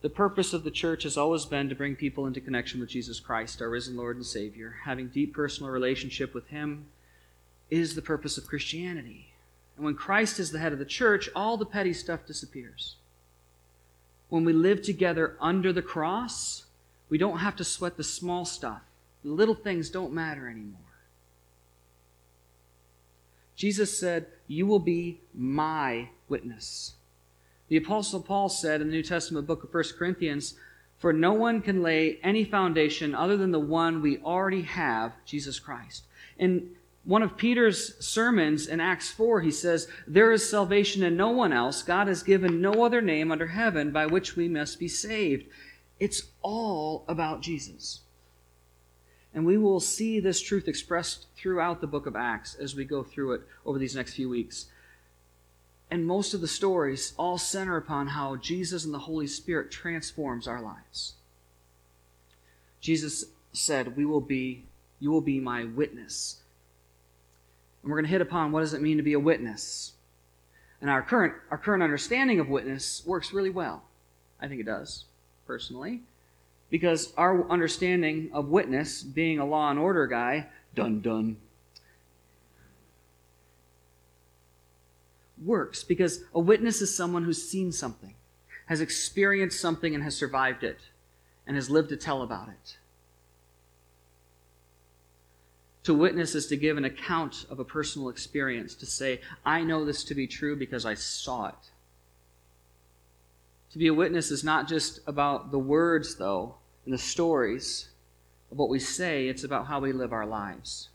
The 0.00 0.10
purpose 0.10 0.52
of 0.52 0.62
the 0.62 0.70
church 0.70 1.02
has 1.02 1.16
always 1.16 1.44
been 1.44 1.68
to 1.68 1.74
bring 1.74 1.96
people 1.96 2.26
into 2.26 2.40
connection 2.40 2.80
with 2.80 2.90
Jesus 2.90 3.18
Christ, 3.18 3.60
our 3.60 3.68
risen 3.68 3.96
Lord 3.96 4.16
and 4.16 4.26
Savior. 4.26 4.76
Having 4.84 5.08
deep 5.08 5.34
personal 5.34 5.72
relationship 5.72 6.34
with 6.34 6.48
Him 6.48 6.86
is 7.68 7.94
the 7.94 8.02
purpose 8.02 8.38
of 8.38 8.46
Christianity. 8.46 9.27
And 9.78 9.84
when 9.84 9.94
Christ 9.94 10.40
is 10.40 10.50
the 10.50 10.58
head 10.58 10.72
of 10.72 10.80
the 10.80 10.84
church, 10.84 11.30
all 11.36 11.56
the 11.56 11.64
petty 11.64 11.92
stuff 11.92 12.26
disappears. 12.26 12.96
When 14.28 14.44
we 14.44 14.52
live 14.52 14.82
together 14.82 15.36
under 15.40 15.72
the 15.72 15.82
cross, 15.82 16.64
we 17.08 17.16
don't 17.16 17.38
have 17.38 17.54
to 17.56 17.64
sweat 17.64 17.96
the 17.96 18.02
small 18.02 18.44
stuff. 18.44 18.82
The 19.22 19.30
little 19.30 19.54
things 19.54 19.88
don't 19.88 20.12
matter 20.12 20.48
anymore. 20.48 20.80
Jesus 23.54 23.96
said, 23.96 24.26
You 24.48 24.66
will 24.66 24.80
be 24.80 25.20
my 25.32 26.08
witness. 26.28 26.94
The 27.68 27.76
Apostle 27.76 28.20
Paul 28.20 28.48
said 28.48 28.80
in 28.80 28.88
the 28.88 28.92
New 28.92 29.02
Testament 29.04 29.46
book 29.46 29.62
of 29.62 29.72
1 29.72 29.84
Corinthians, 29.96 30.54
For 30.98 31.12
no 31.12 31.34
one 31.34 31.62
can 31.62 31.84
lay 31.84 32.18
any 32.24 32.44
foundation 32.44 33.14
other 33.14 33.36
than 33.36 33.52
the 33.52 33.60
one 33.60 34.02
we 34.02 34.18
already 34.18 34.62
have, 34.62 35.12
Jesus 35.24 35.60
Christ. 35.60 36.02
And 36.36 36.74
one 37.08 37.22
of 37.22 37.38
Peter's 37.38 37.94
sermons 38.04 38.66
in 38.66 38.80
Acts 38.80 39.10
4, 39.10 39.40
he 39.40 39.50
says, 39.50 39.88
There 40.06 40.30
is 40.30 40.46
salvation 40.46 41.02
in 41.02 41.16
no 41.16 41.30
one 41.30 41.54
else. 41.54 41.82
God 41.82 42.06
has 42.06 42.22
given 42.22 42.60
no 42.60 42.84
other 42.84 43.00
name 43.00 43.32
under 43.32 43.46
heaven 43.46 43.92
by 43.92 44.04
which 44.04 44.36
we 44.36 44.46
must 44.46 44.78
be 44.78 44.88
saved. 44.88 45.46
It's 45.98 46.24
all 46.42 47.06
about 47.08 47.40
Jesus. 47.40 48.00
And 49.32 49.46
we 49.46 49.56
will 49.56 49.80
see 49.80 50.20
this 50.20 50.42
truth 50.42 50.68
expressed 50.68 51.28
throughout 51.34 51.80
the 51.80 51.86
book 51.86 52.04
of 52.04 52.14
Acts 52.14 52.54
as 52.56 52.76
we 52.76 52.84
go 52.84 53.02
through 53.02 53.32
it 53.32 53.40
over 53.64 53.78
these 53.78 53.96
next 53.96 54.12
few 54.12 54.28
weeks. 54.28 54.66
And 55.90 56.06
most 56.06 56.34
of 56.34 56.42
the 56.42 56.46
stories 56.46 57.14
all 57.16 57.38
center 57.38 57.78
upon 57.78 58.08
how 58.08 58.36
Jesus 58.36 58.84
and 58.84 58.92
the 58.92 58.98
Holy 58.98 59.26
Spirit 59.26 59.70
transforms 59.70 60.46
our 60.46 60.60
lives. 60.60 61.14
Jesus 62.82 63.24
said, 63.54 63.96
"We 63.96 64.04
will 64.04 64.20
be 64.20 64.66
you 65.00 65.10
will 65.10 65.22
be 65.22 65.40
my 65.40 65.64
witness." 65.64 66.42
And 67.82 67.90
we're 67.90 67.98
going 67.98 68.06
to 68.06 68.10
hit 68.10 68.20
upon 68.20 68.52
what 68.52 68.60
does 68.60 68.74
it 68.74 68.82
mean 68.82 68.96
to 68.96 69.02
be 69.02 69.12
a 69.12 69.20
witness. 69.20 69.92
And 70.80 70.90
our 70.90 71.02
current, 71.02 71.34
our 71.50 71.58
current 71.58 71.82
understanding 71.82 72.40
of 72.40 72.48
witness 72.48 73.02
works 73.04 73.32
really 73.32 73.50
well. 73.50 73.84
I 74.40 74.48
think 74.48 74.60
it 74.60 74.66
does, 74.66 75.04
personally. 75.46 76.02
Because 76.70 77.12
our 77.16 77.48
understanding 77.50 78.30
of 78.32 78.48
witness, 78.48 79.02
being 79.02 79.38
a 79.38 79.46
law 79.46 79.70
and 79.70 79.78
order 79.78 80.06
guy, 80.06 80.46
dun 80.74 81.00
dun, 81.00 81.38
works. 85.42 85.82
Because 85.82 86.24
a 86.34 86.40
witness 86.40 86.82
is 86.82 86.94
someone 86.94 87.24
who's 87.24 87.42
seen 87.42 87.72
something, 87.72 88.14
has 88.66 88.80
experienced 88.80 89.60
something, 89.60 89.94
and 89.94 90.04
has 90.04 90.14
survived 90.16 90.62
it, 90.62 90.78
and 91.46 91.56
has 91.56 91.70
lived 91.70 91.88
to 91.88 91.96
tell 91.96 92.22
about 92.22 92.48
it. 92.48 92.76
To 95.88 95.94
witness 95.94 96.34
is 96.34 96.46
to 96.48 96.56
give 96.58 96.76
an 96.76 96.84
account 96.84 97.46
of 97.48 97.60
a 97.60 97.64
personal 97.64 98.10
experience, 98.10 98.74
to 98.74 98.84
say, 98.84 99.22
I 99.46 99.64
know 99.64 99.86
this 99.86 100.04
to 100.04 100.14
be 100.14 100.26
true 100.26 100.54
because 100.54 100.84
I 100.84 100.92
saw 100.92 101.46
it. 101.46 101.70
To 103.72 103.78
be 103.78 103.86
a 103.86 103.94
witness 103.94 104.30
is 104.30 104.44
not 104.44 104.68
just 104.68 105.00
about 105.06 105.50
the 105.50 105.58
words, 105.58 106.16
though, 106.16 106.56
and 106.84 106.92
the 106.92 106.98
stories 106.98 107.88
of 108.52 108.58
what 108.58 108.68
we 108.68 108.78
say, 108.78 109.28
it's 109.28 109.44
about 109.44 109.68
how 109.68 109.80
we 109.80 109.92
live 109.92 110.12
our 110.12 110.26
lives. 110.26 110.90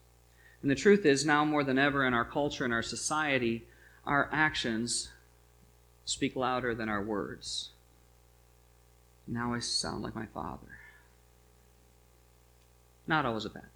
And 0.62 0.69
the 0.69 0.75
truth 0.75 1.08
is, 1.08 1.25
now 1.25 1.43
more 1.43 1.63
than 1.63 1.79
ever 1.79 2.06
in 2.06 2.13
our 2.13 2.23
culture 2.23 2.63
and 2.63 2.71
our 2.71 2.84
society, 2.84 3.65
our 4.06 4.29
actions 4.32 5.10
speak 6.06 6.36
louder 6.36 6.75
than 6.75 6.88
our 6.88 7.01
words. 7.01 7.71
Now 9.25 9.56
I 9.56 9.60
sound 9.60 10.03
like 10.03 10.13
my 10.13 10.27
father. 10.27 10.77
Not 13.08 13.25
always 13.25 13.45
a 13.45 13.49
bad 13.49 13.72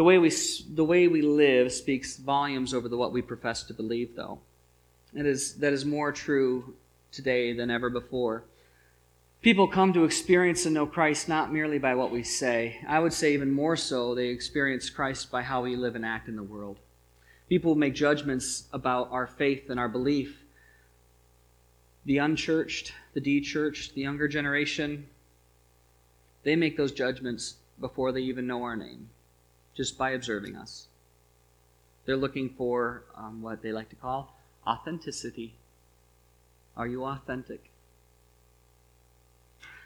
the 0.00 0.04
way 0.04 0.16
we, 0.16 0.32
the 0.72 0.82
way 0.82 1.08
we 1.08 1.20
live 1.20 1.70
speaks 1.70 2.16
volumes 2.16 2.72
over 2.72 2.88
the 2.88 2.96
what 2.96 3.12
we 3.12 3.20
profess 3.20 3.64
to 3.64 3.74
believe, 3.74 4.16
though. 4.16 4.38
That 5.12 5.26
is, 5.26 5.56
that 5.56 5.74
is 5.74 5.84
more 5.84 6.10
true 6.10 6.72
today 7.12 7.52
than 7.52 7.70
ever 7.70 7.90
before. 7.90 8.44
People 9.42 9.68
come 9.68 9.92
to 9.92 10.04
experience 10.04 10.64
and 10.64 10.72
know 10.72 10.86
Christ 10.86 11.28
not 11.28 11.52
merely 11.52 11.78
by 11.78 11.94
what 11.94 12.10
we 12.10 12.22
say. 12.22 12.80
I 12.88 12.98
would 12.98 13.12
say 13.12 13.34
even 13.34 13.52
more 13.52 13.76
so, 13.76 14.14
they 14.14 14.28
experience 14.28 14.88
Christ 14.88 15.30
by 15.30 15.42
how 15.42 15.64
we 15.64 15.76
live 15.76 15.96
and 15.96 16.06
act 16.06 16.28
in 16.28 16.36
the 16.36 16.42
world. 16.42 16.78
People 17.50 17.74
make 17.74 17.94
judgments 17.94 18.68
about 18.72 19.12
our 19.12 19.26
faith 19.26 19.68
and 19.68 19.78
our 19.78 19.90
belief. 19.90 20.44
The 22.06 22.16
unchurched, 22.16 22.94
the 23.12 23.20
de-churched, 23.20 23.94
the 23.94 24.00
younger 24.00 24.28
generation, 24.28 25.08
they 26.42 26.56
make 26.56 26.78
those 26.78 26.92
judgments 26.92 27.56
before 27.78 28.12
they 28.12 28.22
even 28.22 28.46
know 28.46 28.62
our 28.62 28.76
name 28.76 29.10
just 29.80 29.96
by 29.96 30.10
observing 30.10 30.56
us. 30.56 30.88
They're 32.04 32.14
looking 32.14 32.50
for 32.50 33.04
um, 33.16 33.40
what 33.40 33.62
they 33.62 33.72
like 33.72 33.88
to 33.88 33.96
call 33.96 34.36
authenticity. 34.66 35.54
Are 36.76 36.86
you 36.86 37.06
authentic? 37.06 37.70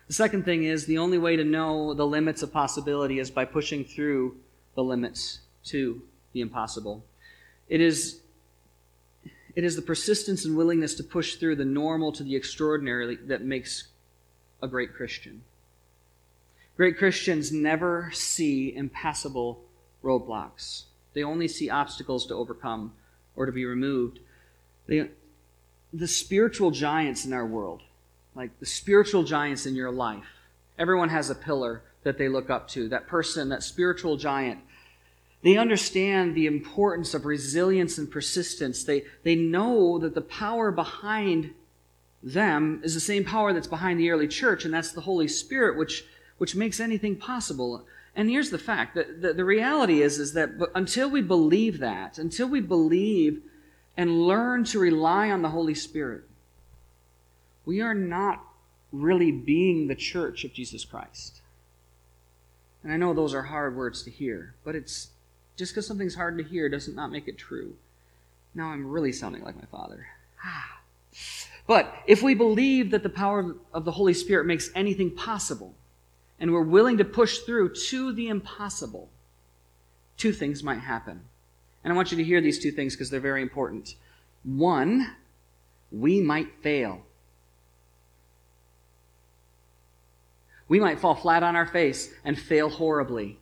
The 0.09 0.12
second 0.12 0.44
thing 0.44 0.64
is 0.64 0.87
the 0.87 0.98
only 0.98 1.16
way 1.16 1.37
to 1.37 1.44
know 1.44 1.94
the 1.94 2.09
limits 2.09 2.42
of 2.42 2.52
possibility 2.52 3.20
is 3.20 3.30
by 3.30 3.44
pushing 3.44 3.85
through 3.85 4.35
the 4.74 4.83
limits 4.83 5.38
to 5.66 6.02
the 6.33 6.40
impossible. 6.40 7.04
It 7.68 7.80
is, 7.80 8.18
it 9.54 9.62
is 9.62 9.76
the 9.76 9.83
persistence 9.83 10.44
and 10.44 10.57
willingness 10.57 10.94
to 10.94 11.04
push 11.04 11.37
through 11.37 11.54
the 11.54 11.64
normal 11.64 12.11
to 12.14 12.24
the 12.24 12.35
extraordinary 12.35 13.14
that 13.14 13.44
makes 13.44 13.87
a 14.61 14.66
great 14.66 14.92
Christian. 14.92 15.42
Great 16.76 16.98
Christians 16.98 17.52
never 17.52 18.11
see 18.12 18.74
impassable 18.74 19.63
roadblocks. 20.05 20.85
They 21.14 21.25
only 21.25 21.49
see 21.49 21.71
obstacles 21.71 22.27
to 22.27 22.35
overcome 22.35 22.93
or 23.37 23.47
to 23.47 23.53
be 23.53 23.64
removed. 23.64 24.21
They, 24.87 25.09
the 25.93 26.09
spiritual 26.09 26.71
giants 26.71 27.25
in 27.25 27.33
our 27.33 27.47
world, 27.47 27.83
like 28.35 28.59
the 28.61 28.67
spiritual 28.67 29.23
giants 29.23 29.64
in 29.64 29.75
your 29.75 29.90
life, 29.90 30.27
everyone 30.79 31.09
has 31.09 31.31
a 31.31 31.35
pillar 31.35 31.83
that 32.03 32.19
they 32.19 32.29
look 32.29 32.51
up 32.51 32.69
to. 32.69 32.88
That 32.88 33.07
person, 33.07 33.49
that 33.49 33.62
spiritual 33.62 34.17
giant, 34.17 34.61
they 35.43 35.57
understand 35.57 36.35
the 36.35 36.47
importance 36.47 37.14
of 37.14 37.27
resilience 37.27 37.99
and 37.99 38.11
persistence. 38.11 38.85
They, 38.85 39.05
they 39.23 39.35
know 39.35 39.99
that 39.99 40.14
the 40.14 40.21
power 40.21 40.71
behind 40.71 41.53
them 42.23 42.81
is 42.83 42.95
the 42.95 43.01
same 43.01 43.25
power 43.25 43.53
that's 43.53 43.67
behind 43.67 44.01
the 44.01 44.11
early 44.11 44.27
church, 44.27 44.64
and 44.64 44.73
that's 44.73 44.93
the 44.93 45.03
Holy 45.03 45.29
Spirit, 45.29 45.77
which, 45.77 46.05
which 46.38 46.57
makes 46.57 46.81
anything 46.81 47.17
possible. 47.17 47.85
And 48.16 48.31
here's 48.31 48.50
the 48.50 48.59
fact 48.59 48.94
that 48.94 49.22
the, 49.22 49.33
the 49.33 49.44
reality 49.44 50.00
is, 50.03 50.18
is 50.18 50.35
that 50.35 50.50
until 50.74 51.11
we 51.11 51.20
believe 51.20 51.79
that, 51.81 52.18
until 52.18 52.48
we 52.48 52.61
believe 52.61 53.42
and 53.96 54.22
learn 54.22 54.64
to 54.64 54.79
rely 54.79 55.31
on 55.31 55.42
the 55.42 55.50
Holy 55.50 55.74
Spirit, 55.74 56.22
we 57.64 57.81
are 57.81 57.94
not 57.94 58.44
really 58.92 59.33
being 59.33 59.88
the 59.88 59.94
church 59.94 60.44
of 60.44 60.53
Jesus 60.53 60.85
Christ. 60.85 61.40
And 62.83 62.92
I 62.92 62.96
know 62.96 63.14
those 63.14 63.35
are 63.35 63.42
hard 63.42 63.77
words 63.77 64.03
to 64.05 64.11
hear, 64.11 64.55
but 64.62 64.77
it's 64.77 65.09
just 65.57 65.72
because 65.72 65.87
something's 65.87 66.14
hard 66.14 66.38
to 66.38 66.44
hear 66.44 66.68
doesn't 66.68 66.94
not 66.94 67.11
make 67.11 67.27
it 67.27 67.38
true. 67.38 67.74
Now 68.55 68.66
I'm 68.66 68.87
really 68.87 69.12
sounding 69.12 69.42
like 69.42 69.57
my 69.57 69.66
father. 69.70 70.07
But 71.66 71.94
if 72.07 72.22
we 72.22 72.35
believe 72.35 72.90
that 72.90 73.03
the 73.03 73.09
power 73.09 73.57
of 73.72 73.87
the 73.87 73.92
Holy 73.92 74.12
Spirit 74.12 74.44
makes 74.44 74.68
anything 74.74 75.11
possible, 75.11 75.74
and 76.44 76.52
we're 76.52 76.61
willing 76.61 76.98
to 76.98 77.07
push 77.07 77.38
through 77.38 77.72
to 77.72 78.12
the 78.12 78.28
impossible, 78.28 79.09
two 80.18 80.30
things 80.30 80.62
might 80.62 80.80
happen. 80.80 81.22
And 81.83 81.90
I 81.90 81.96
want 81.96 82.11
you 82.11 82.18
to 82.18 82.22
hear 82.22 82.42
these 82.42 82.59
two 82.59 82.70
things 82.70 82.92
because 82.94 83.09
they're 83.09 83.18
very 83.18 83.40
important. 83.40 83.94
One, 84.42 85.11
we 85.90 86.20
might 86.20 86.52
fail. 86.61 87.00
We 90.68 90.78
might 90.78 91.00
fall 91.00 91.14
flat 91.14 91.42
on 91.42 91.57
our 91.57 91.64
face 91.64 92.12
and 92.26 92.38
fail 92.38 92.68
horribly. 92.68 93.38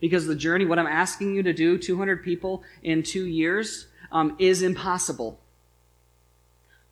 Because 0.00 0.26
the 0.26 0.34
journey, 0.34 0.64
what 0.64 0.78
I'm 0.78 0.86
asking 0.86 1.34
you 1.34 1.42
to 1.42 1.52
do, 1.52 1.76
200 1.76 2.24
people 2.24 2.62
in 2.82 3.02
two 3.02 3.26
years, 3.26 3.88
um, 4.10 4.34
is 4.38 4.62
impossible 4.62 5.40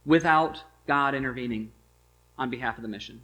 without 0.04 0.62
God 0.86 1.14
intervening 1.14 1.72
on 2.36 2.50
behalf 2.50 2.76
of 2.76 2.82
the 2.82 2.88
mission. 2.88 3.22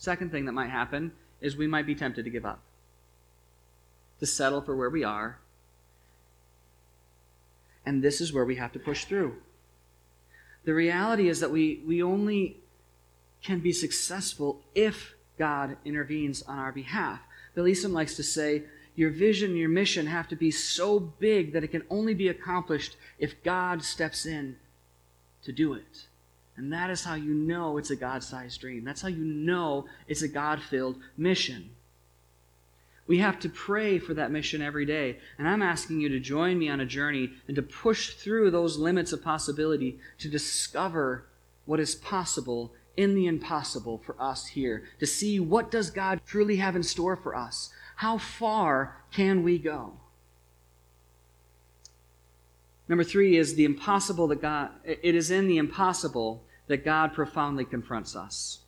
Second 0.00 0.30
thing 0.32 0.46
that 0.46 0.52
might 0.52 0.70
happen 0.70 1.12
is 1.42 1.58
we 1.58 1.66
might 1.66 1.84
be 1.84 1.94
tempted 1.94 2.24
to 2.24 2.30
give 2.30 2.46
up, 2.46 2.60
to 4.18 4.24
settle 4.24 4.62
for 4.62 4.74
where 4.74 4.88
we 4.88 5.04
are. 5.04 5.38
And 7.84 8.02
this 8.02 8.18
is 8.18 8.32
where 8.32 8.46
we 8.46 8.56
have 8.56 8.72
to 8.72 8.78
push 8.78 9.04
through. 9.04 9.36
The 10.64 10.72
reality 10.72 11.28
is 11.28 11.40
that 11.40 11.50
we, 11.50 11.82
we 11.86 12.02
only 12.02 12.56
can 13.42 13.60
be 13.60 13.74
successful 13.74 14.62
if 14.74 15.12
God 15.38 15.76
intervenes 15.84 16.40
on 16.44 16.58
our 16.58 16.72
behalf. 16.72 17.20
Bill 17.54 17.64
Easum 17.66 17.92
likes 17.92 18.16
to 18.16 18.22
say, 18.22 18.62
your 18.96 19.10
vision, 19.10 19.54
your 19.54 19.68
mission 19.68 20.06
have 20.06 20.28
to 20.28 20.36
be 20.36 20.50
so 20.50 20.98
big 20.98 21.52
that 21.52 21.62
it 21.62 21.68
can 21.68 21.82
only 21.90 22.14
be 22.14 22.28
accomplished 22.28 22.96
if 23.18 23.42
God 23.42 23.84
steps 23.84 24.24
in 24.24 24.56
to 25.42 25.52
do 25.52 25.74
it. 25.74 26.06
And 26.60 26.74
that 26.74 26.90
is 26.90 27.02
how 27.02 27.14
you 27.14 27.32
know 27.32 27.78
it's 27.78 27.90
a 27.90 27.96
God 27.96 28.22
sized 28.22 28.60
dream. 28.60 28.84
That's 28.84 29.00
how 29.00 29.08
you 29.08 29.24
know 29.24 29.86
it's 30.06 30.20
a 30.20 30.28
God 30.28 30.60
filled 30.60 30.98
mission. 31.16 31.70
We 33.06 33.16
have 33.18 33.40
to 33.40 33.48
pray 33.48 33.98
for 33.98 34.12
that 34.12 34.30
mission 34.30 34.60
every 34.60 34.84
day. 34.84 35.16
And 35.38 35.48
I'm 35.48 35.62
asking 35.62 36.02
you 36.02 36.10
to 36.10 36.20
join 36.20 36.58
me 36.58 36.68
on 36.68 36.78
a 36.78 36.84
journey 36.84 37.30
and 37.48 37.56
to 37.56 37.62
push 37.62 38.10
through 38.10 38.50
those 38.50 38.76
limits 38.76 39.10
of 39.14 39.24
possibility 39.24 39.98
to 40.18 40.28
discover 40.28 41.24
what 41.64 41.80
is 41.80 41.94
possible 41.94 42.74
in 42.94 43.14
the 43.14 43.26
impossible 43.26 43.96
for 43.96 44.14
us 44.20 44.48
here, 44.48 44.84
to 44.98 45.06
see 45.06 45.40
what 45.40 45.70
does 45.70 45.90
God 45.90 46.20
truly 46.26 46.56
have 46.56 46.76
in 46.76 46.82
store 46.82 47.16
for 47.16 47.34
us. 47.34 47.70
How 47.96 48.18
far 48.18 48.98
can 49.10 49.42
we 49.42 49.58
go? 49.58 49.94
Number 52.86 53.04
three 53.04 53.38
is 53.38 53.54
the 53.54 53.64
impossible 53.64 54.26
that 54.28 54.42
God, 54.42 54.72
it 54.84 55.14
is 55.14 55.30
in 55.30 55.48
the 55.48 55.56
impossible 55.56 56.44
that 56.70 56.84
God 56.84 57.12
profoundly 57.12 57.64
confronts 57.64 58.14
us. 58.14 58.60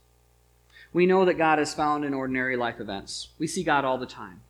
We 0.93 1.07
know 1.07 1.25
that 1.25 1.39
God 1.39 1.61
is 1.61 1.73
found 1.73 2.05
in 2.05 2.13
ordinary 2.13 2.57
life 2.57 2.81
events. 2.81 3.29
We 3.39 3.47
see 3.47 3.63
God 3.63 3.85
all 3.85 3.97
the 3.97 4.07
time. 4.07 4.41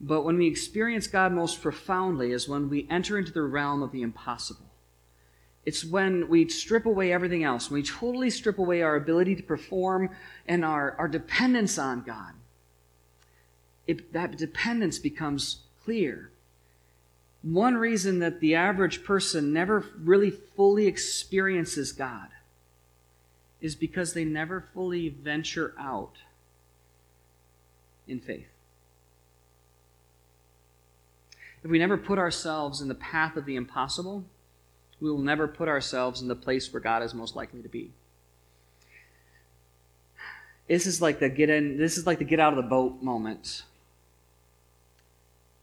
But 0.00 0.22
when 0.22 0.38
we 0.38 0.46
experience 0.46 1.08
God 1.08 1.32
most 1.32 1.60
profoundly 1.60 2.30
is 2.30 2.48
when 2.48 2.70
we 2.70 2.86
enter 2.88 3.18
into 3.18 3.32
the 3.32 3.42
realm 3.42 3.82
of 3.82 3.90
the 3.90 4.02
impossible. 4.02 4.66
It's 5.66 5.84
when 5.84 6.28
we 6.28 6.48
strip 6.48 6.86
away 6.86 7.12
everything 7.12 7.42
else, 7.42 7.68
when 7.68 7.80
we 7.80 7.86
totally 7.86 8.30
strip 8.30 8.58
away 8.58 8.82
our 8.82 8.94
ability 8.94 9.34
to 9.34 9.42
perform 9.42 10.10
and 10.46 10.64
our, 10.64 10.94
our 10.96 11.08
dependence 11.08 11.76
on 11.76 12.02
God. 12.02 12.34
It, 13.88 14.12
that 14.12 14.38
dependence 14.38 15.00
becomes 15.00 15.64
clear. 15.84 16.30
One 17.42 17.74
reason 17.74 18.20
that 18.20 18.38
the 18.38 18.54
average 18.54 19.02
person 19.02 19.52
never 19.52 19.84
really 19.98 20.30
fully 20.30 20.86
experiences 20.86 21.90
God 21.90 22.28
is 23.60 23.74
because 23.74 24.14
they 24.14 24.24
never 24.24 24.64
fully 24.74 25.08
venture 25.08 25.74
out 25.78 26.16
in 28.08 28.20
faith. 28.20 28.48
If 31.62 31.70
we 31.70 31.78
never 31.78 31.96
put 31.96 32.18
ourselves 32.18 32.80
in 32.80 32.88
the 32.88 32.94
path 32.94 33.36
of 33.36 33.44
the 33.44 33.56
impossible, 33.56 34.24
we 35.00 35.10
will 35.10 35.18
never 35.18 35.46
put 35.46 35.68
ourselves 35.68 36.22
in 36.22 36.28
the 36.28 36.34
place 36.34 36.72
where 36.72 36.80
God 36.80 37.02
is 37.02 37.14
most 37.14 37.36
likely 37.36 37.62
to 37.62 37.68
be. 37.68 37.90
This 40.68 40.86
is 40.86 41.02
like 41.02 41.18
the 41.18 41.28
get 41.28 41.50
in 41.50 41.78
this 41.78 41.98
is 41.98 42.06
like 42.06 42.18
the 42.18 42.24
get 42.24 42.38
out 42.38 42.52
of 42.52 42.56
the 42.56 42.68
boat 42.68 43.02
moment. 43.02 43.64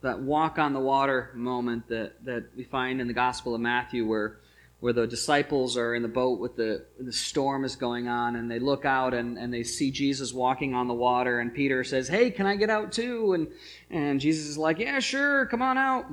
That 0.02 0.20
walk 0.20 0.58
on 0.58 0.74
the 0.74 0.80
water 0.80 1.30
moment 1.34 1.88
that, 1.88 2.24
that 2.24 2.44
we 2.56 2.62
find 2.62 3.00
in 3.00 3.08
the 3.08 3.14
Gospel 3.14 3.54
of 3.54 3.60
Matthew 3.60 4.06
where 4.06 4.36
where 4.80 4.92
the 4.92 5.06
disciples 5.06 5.76
are 5.76 5.94
in 5.94 6.02
the 6.02 6.08
boat 6.08 6.38
with 6.38 6.56
the 6.56 6.84
the 7.00 7.12
storm 7.12 7.64
is 7.64 7.74
going 7.74 8.06
on 8.06 8.36
and 8.36 8.50
they 8.50 8.60
look 8.60 8.84
out 8.84 9.12
and, 9.12 9.36
and 9.36 9.52
they 9.52 9.64
see 9.64 9.90
Jesus 9.90 10.32
walking 10.32 10.74
on 10.74 10.86
the 10.86 10.94
water 10.94 11.40
and 11.40 11.52
Peter 11.52 11.82
says, 11.82 12.08
Hey, 12.08 12.30
can 12.30 12.46
I 12.46 12.56
get 12.56 12.70
out 12.70 12.92
too? 12.92 13.32
And 13.32 13.48
and 13.90 14.20
Jesus 14.20 14.46
is 14.46 14.58
like, 14.58 14.78
Yeah, 14.78 15.00
sure, 15.00 15.46
come 15.46 15.62
on 15.62 15.76
out. 15.76 16.06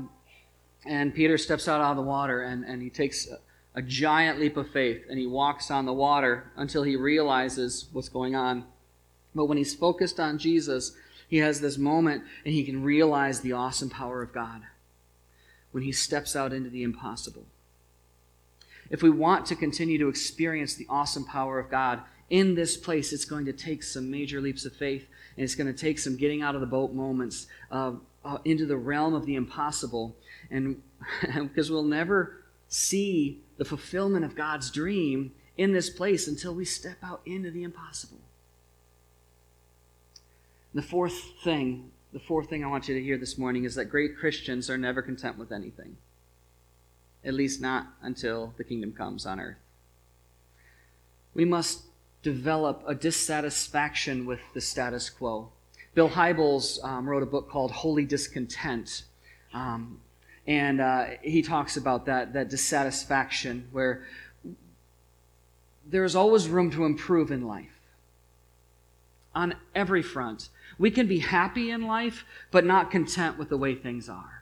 And 0.86 1.13
Peter 1.13 1.38
steps 1.38 1.67
out 1.67 1.82
of 1.82 1.95
the 1.95 2.01
water 2.01 2.41
and, 2.41 2.63
and 2.63 2.82
he 2.82 2.89
takes 2.89 3.28
a, 3.28 3.39
a 3.75 3.82
giant 3.82 4.39
leap 4.39 4.58
of 4.58 4.69
faith 4.69 5.06
and 5.10 5.19
he 5.19 5.28
walks 5.28 5.69
on 5.69 5.86
the 5.86 5.93
water 5.93 6.51
until 6.56 6.84
he 6.84 6.95
realizes 6.95 7.88
what's 7.91 8.10
going 8.10 8.36
on. 8.36 8.65
But 9.34 9.45
when 9.45 9.58
he's 9.58 9.75
focused 9.75 10.19
on 10.19 10.38
Jesus, 10.38 10.95
he 11.28 11.38
has 11.38 11.60
this 11.60 11.78
moment 11.78 12.23
and 12.45 12.54
he 12.54 12.63
can 12.63 12.84
realize 12.84 13.41
the 13.41 13.54
awesome 13.54 13.89
power 13.89 14.21
of 14.21 14.32
God 14.32 14.62
when 15.71 15.84
he 15.84 15.91
steps 15.91 16.36
out 16.36 16.54
into 16.54 16.69
the 16.69 16.84
impossible. 16.84 17.45
If 18.89 19.02
we 19.02 19.10
want 19.10 19.45
to 19.48 19.56
continue 19.56 19.98
to 20.00 20.08
experience 20.08 20.76
the 20.76 20.86
awesome 20.89 21.26
power 21.26 21.60
of 21.60 21.69
God 21.69 22.02
in 22.30 22.56
this 22.56 22.78
place, 22.78 23.13
it's 23.13 23.26
going 23.26 23.45
to 23.45 23.54
take 23.54 23.84
some 23.84 24.10
major 24.10 24.41
leaps 24.41 24.65
of 24.65 24.76
faith, 24.76 25.08
and 25.36 25.43
it's 25.43 25.56
going 25.56 25.71
to 25.71 25.80
take 25.80 26.00
some 26.00 26.17
getting 26.17 26.41
out 26.41 26.56
of 26.56 26.62
the 26.62 26.67
boat 26.67 26.93
moments 26.93 27.48
uh, 27.71 27.93
uh, 28.24 28.38
into 28.45 28.65
the 28.65 28.78
realm 28.78 29.13
of 29.13 29.26
the 29.26 29.36
impossible. 29.36 30.15
And 30.50 30.82
because 31.34 31.71
we'll 31.71 31.84
never 31.84 32.43
see 32.67 33.41
the 33.58 33.65
fulfillment 33.65 34.26
of 34.26 34.36
God's 34.36 34.71
dream 34.71 35.34
in 35.58 35.71
this 35.71 35.89
place 35.89 36.28
until 36.28 36.54
we 36.54 36.65
step 36.65 36.98
out 37.04 37.21
into 37.26 37.52
the 37.52 37.63
impossible. 37.63 38.19
The 40.74 40.82
fourth 40.82 41.17
thing, 41.43 41.91
the 42.12 42.19
fourth 42.19 42.50
thing 42.50 42.63
I 42.63 42.67
want 42.67 42.89
you 42.89 42.95
to 42.95 43.02
hear 43.02 43.17
this 43.17 43.38
morning 43.38 43.63
is 43.63 43.76
that 43.76 43.86
great 43.86 44.17
Christians 44.17 44.69
are 44.69 44.78
never 44.78 45.02
content 45.02 45.38
with 45.38 45.52
anything 45.52 45.95
at 47.26 47.34
least 47.34 47.60
not 47.60 47.88
until 48.02 48.54
the 48.58 48.64
kingdom 48.64 48.94
comes 48.94 49.26
on 49.26 49.40
earth. 49.40 49.58
We 51.34 51.46
must 51.46 51.84
develop 52.22 52.84
a 52.88 52.96
dissatisfaction 52.96 54.26
with 54.26 54.40
the 54.54 54.62
status 54.62 55.10
quo. 55.10 55.50
Bill 55.94 56.10
Hybels 56.10 56.84
um, 56.84 57.08
wrote 57.08 57.24
a 57.24 57.26
book 57.26 57.50
called 57.50 57.72
Holy 57.72 58.06
Discontent. 58.06 59.04
Um, 59.54 60.00
and 60.48 60.82
uh, 60.82 61.06
he 61.22 61.42
talks 61.42 61.78
about 61.78 62.06
that, 62.06 62.34
that 62.34 62.50
dissatisfaction 62.50 63.68
where 63.72 64.04
there's 65.88 66.16
always 66.16 66.48
room 66.48 66.72
to 66.72 66.86
improve 66.86 67.32
in 67.32 67.48
life 67.48 67.80
on 69.34 69.56
every 69.74 70.02
front. 70.02 70.50
We 70.78 70.92
can 70.92 71.08
be 71.08 71.20
happy 71.20 71.70
in 71.70 71.86
life, 71.86 72.26
but 72.52 72.66
not 72.66 72.92
content 72.92 73.38
with 73.38 73.50
the 73.50 73.58
way 73.58 73.76
things 73.76 74.10
are. 74.10 74.35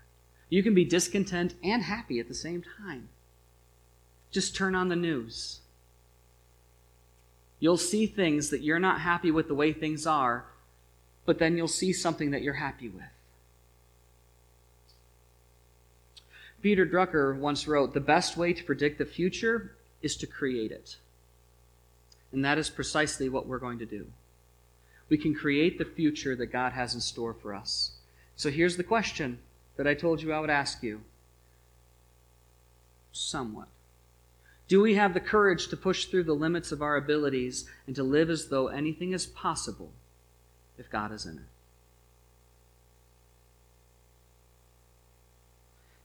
You 0.53 0.61
can 0.61 0.75
be 0.75 0.85
discontent 0.85 1.55
and 1.63 1.81
happy 1.81 2.19
at 2.19 2.27
the 2.27 2.35
same 2.35 2.63
time. 2.77 3.09
Just 4.29 4.55
turn 4.55 4.75
on 4.75 4.87
the 4.87 4.95
news. 4.95 5.61
You'll 7.59 7.75
see 7.75 8.05
things 8.05 8.51
that 8.51 8.61
you're 8.61 8.77
not 8.77 9.01
happy 9.01 9.31
with 9.31 9.47
the 9.47 9.55
way 9.55 9.73
things 9.73 10.05
are, 10.05 10.45
but 11.25 11.39
then 11.39 11.57
you'll 11.57 11.67
see 11.67 11.91
something 11.91 12.29
that 12.29 12.43
you're 12.43 12.53
happy 12.53 12.87
with. 12.87 13.01
Peter 16.61 16.85
Drucker 16.85 17.35
once 17.35 17.67
wrote 17.67 17.95
The 17.95 17.99
best 17.99 18.37
way 18.37 18.53
to 18.53 18.63
predict 18.63 18.99
the 18.99 19.05
future 19.05 19.75
is 20.03 20.15
to 20.17 20.27
create 20.27 20.71
it. 20.71 20.97
And 22.31 22.45
that 22.45 22.59
is 22.59 22.69
precisely 22.69 23.27
what 23.27 23.47
we're 23.47 23.57
going 23.57 23.79
to 23.79 23.87
do. 23.87 24.05
We 25.09 25.17
can 25.17 25.33
create 25.33 25.79
the 25.79 25.85
future 25.85 26.35
that 26.35 26.51
God 26.51 26.73
has 26.73 26.93
in 26.93 27.01
store 27.01 27.33
for 27.33 27.55
us. 27.55 27.93
So 28.35 28.51
here's 28.51 28.77
the 28.77 28.83
question 28.83 29.39
that 29.77 29.87
I 29.87 29.93
told 29.93 30.21
you 30.21 30.31
I 30.31 30.39
would 30.39 30.49
ask 30.49 30.83
you? 30.83 31.01
Somewhat. 33.11 33.67
Do 34.67 34.81
we 34.81 34.95
have 34.95 35.13
the 35.13 35.19
courage 35.19 35.67
to 35.67 35.77
push 35.77 36.05
through 36.05 36.23
the 36.23 36.33
limits 36.33 36.71
of 36.71 36.81
our 36.81 36.95
abilities 36.95 37.69
and 37.85 37.95
to 37.95 38.03
live 38.03 38.29
as 38.29 38.47
though 38.47 38.67
anything 38.67 39.13
is 39.13 39.25
possible 39.25 39.91
if 40.77 40.89
God 40.89 41.11
is 41.11 41.25
in 41.25 41.37
it? 41.37 41.43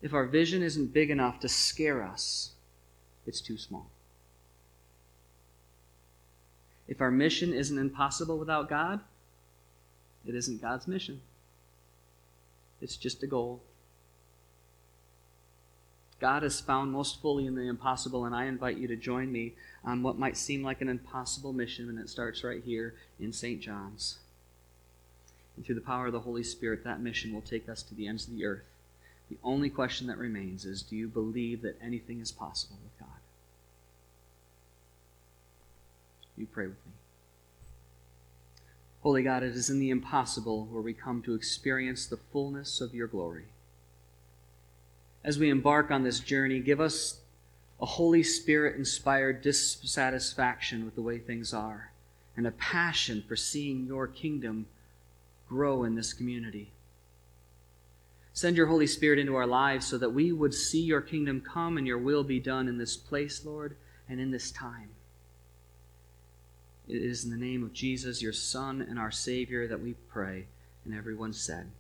If 0.01 0.15
our 0.15 0.27
vision 0.27 0.63
isn't 0.63 0.93
big 0.93 1.11
enough 1.11 1.41
to 1.41 1.49
scare 1.49 2.03
us, 2.03 2.53
it's 3.27 3.41
too 3.41 3.59
small. 3.59 3.91
If 6.87 7.01
our 7.01 7.11
mission 7.11 7.53
isn't 7.53 7.79
impossible 7.79 8.39
without 8.39 8.69
God, 8.69 9.01
it 10.27 10.35
isn't 10.35 10.63
God's 10.63 10.87
mission. 10.87 11.21
It's 12.81 12.97
just 12.97 13.23
a 13.23 13.27
goal. 13.27 13.61
God 16.21 16.43
is 16.43 16.61
found 16.61 16.91
most 16.91 17.21
fully 17.23 17.47
in 17.47 17.55
the 17.55 17.69
impossible, 17.69 18.25
and 18.25 18.35
I 18.35 18.47
invite 18.47 18.77
you 18.77 18.89
to 18.89 18.97
join 18.97 19.31
me 19.31 19.55
on 19.85 20.03
what 20.03 20.19
might 20.19 20.37
seem 20.37 20.63
like 20.63 20.81
an 20.81 20.89
impossible 20.89 21.53
mission, 21.53 21.89
and 21.89 21.99
it 21.99 22.09
starts 22.09 22.43
right 22.43 22.63
here 22.65 22.95
in 23.21 23.33
St. 23.33 23.61
John's. 23.61 24.19
And 25.57 25.65
through 25.65 25.77
the 25.77 25.81
power 25.81 26.07
of 26.07 26.13
the 26.13 26.21
Holy 26.21 26.43
Spirit, 26.43 26.85
that 26.85 27.01
mission 27.01 27.33
will 27.33 27.41
take 27.41 27.69
us 27.69 27.83
to 27.85 27.95
the 27.95 28.09
ends 28.09 28.27
of 28.27 28.35
the 28.35 28.45
earth. 28.45 28.65
The 29.29 29.39
only 29.45 29.71
question 29.71 30.07
that 30.07 30.19
remains 30.19 30.65
is 30.65 30.83
do 30.83 30.97
you 30.97 31.07
believe 31.09 31.63
that 31.63 31.79
anything 31.83 32.21
is 32.21 32.33
possible 32.33 32.79
with 32.83 32.99
God? 32.99 33.19
You 36.37 36.47
pray 36.47 36.67
with 36.67 36.87
me. 36.87 36.93
Holy 39.03 39.23
God, 39.23 39.43
it 39.43 39.55
is 39.55 39.71
in 39.71 39.79
the 39.79 39.91
impossible 39.91 40.67
where 40.67 40.83
we 40.83 40.93
come 40.93 41.23
to 41.23 41.35
experience 41.35 42.07
the 42.07 42.17
fullness 42.17 42.81
of 42.81 42.95
your 42.95 43.07
glory. 43.07 43.45
As 45.23 45.39
we 45.39 45.51
embark 45.51 45.91
on 45.91 46.03
this 46.03 46.21
journey, 46.21 46.61
give 46.61 46.81
us 46.81 47.21
a 47.81 47.87
Holy 47.87 48.23
Spirit 48.23 48.77
inspired 48.77 49.43
dissatisfaction 49.43 50.85
with 50.85 50.97
the 50.97 51.03
way 51.03 51.19
things 51.19 51.55
are 51.55 51.93
and 52.37 52.47
a 52.47 52.53
passion 52.53 53.23
for 53.27 53.37
seeing 53.37 53.87
your 53.87 54.07
kingdom 54.07 54.67
grow 55.49 55.85
in 55.85 55.95
this 55.95 56.13
community. 56.13 56.71
Send 58.33 58.57
your 58.57 58.67
Holy 58.67 58.87
Spirit 58.87 59.19
into 59.19 59.35
our 59.35 59.47
lives 59.47 59.87
so 59.87 59.99
that 59.99 60.11
we 60.11 60.31
would 60.31 60.55
see 60.55 60.83
your 60.83 61.01
kingdom 61.01 61.41
come 61.41 61.77
and 61.77 61.87
your 61.87 61.99
will 61.99 62.23
be 62.23 62.39
done 62.39 62.69
in 62.69 62.79
this 62.79 62.97
place, 62.97 63.45
Lord, 63.45 63.75
and 64.09 64.21
in 64.21 64.31
this 64.31 64.51
time. 64.53 64.91
It 66.89 67.03
is 67.03 67.25
in 67.25 67.31
the 67.31 67.37
name 67.37 67.63
of 67.63 67.75
Jesus, 67.75 68.23
your 68.23 68.33
Son 68.33 68.81
and 68.81 68.99
our 68.99 69.11
Savior, 69.11 69.69
that 69.69 69.83
we 69.83 69.95
pray. 70.09 70.47
And 70.85 70.95
everyone 70.95 71.35
said, 71.35 71.71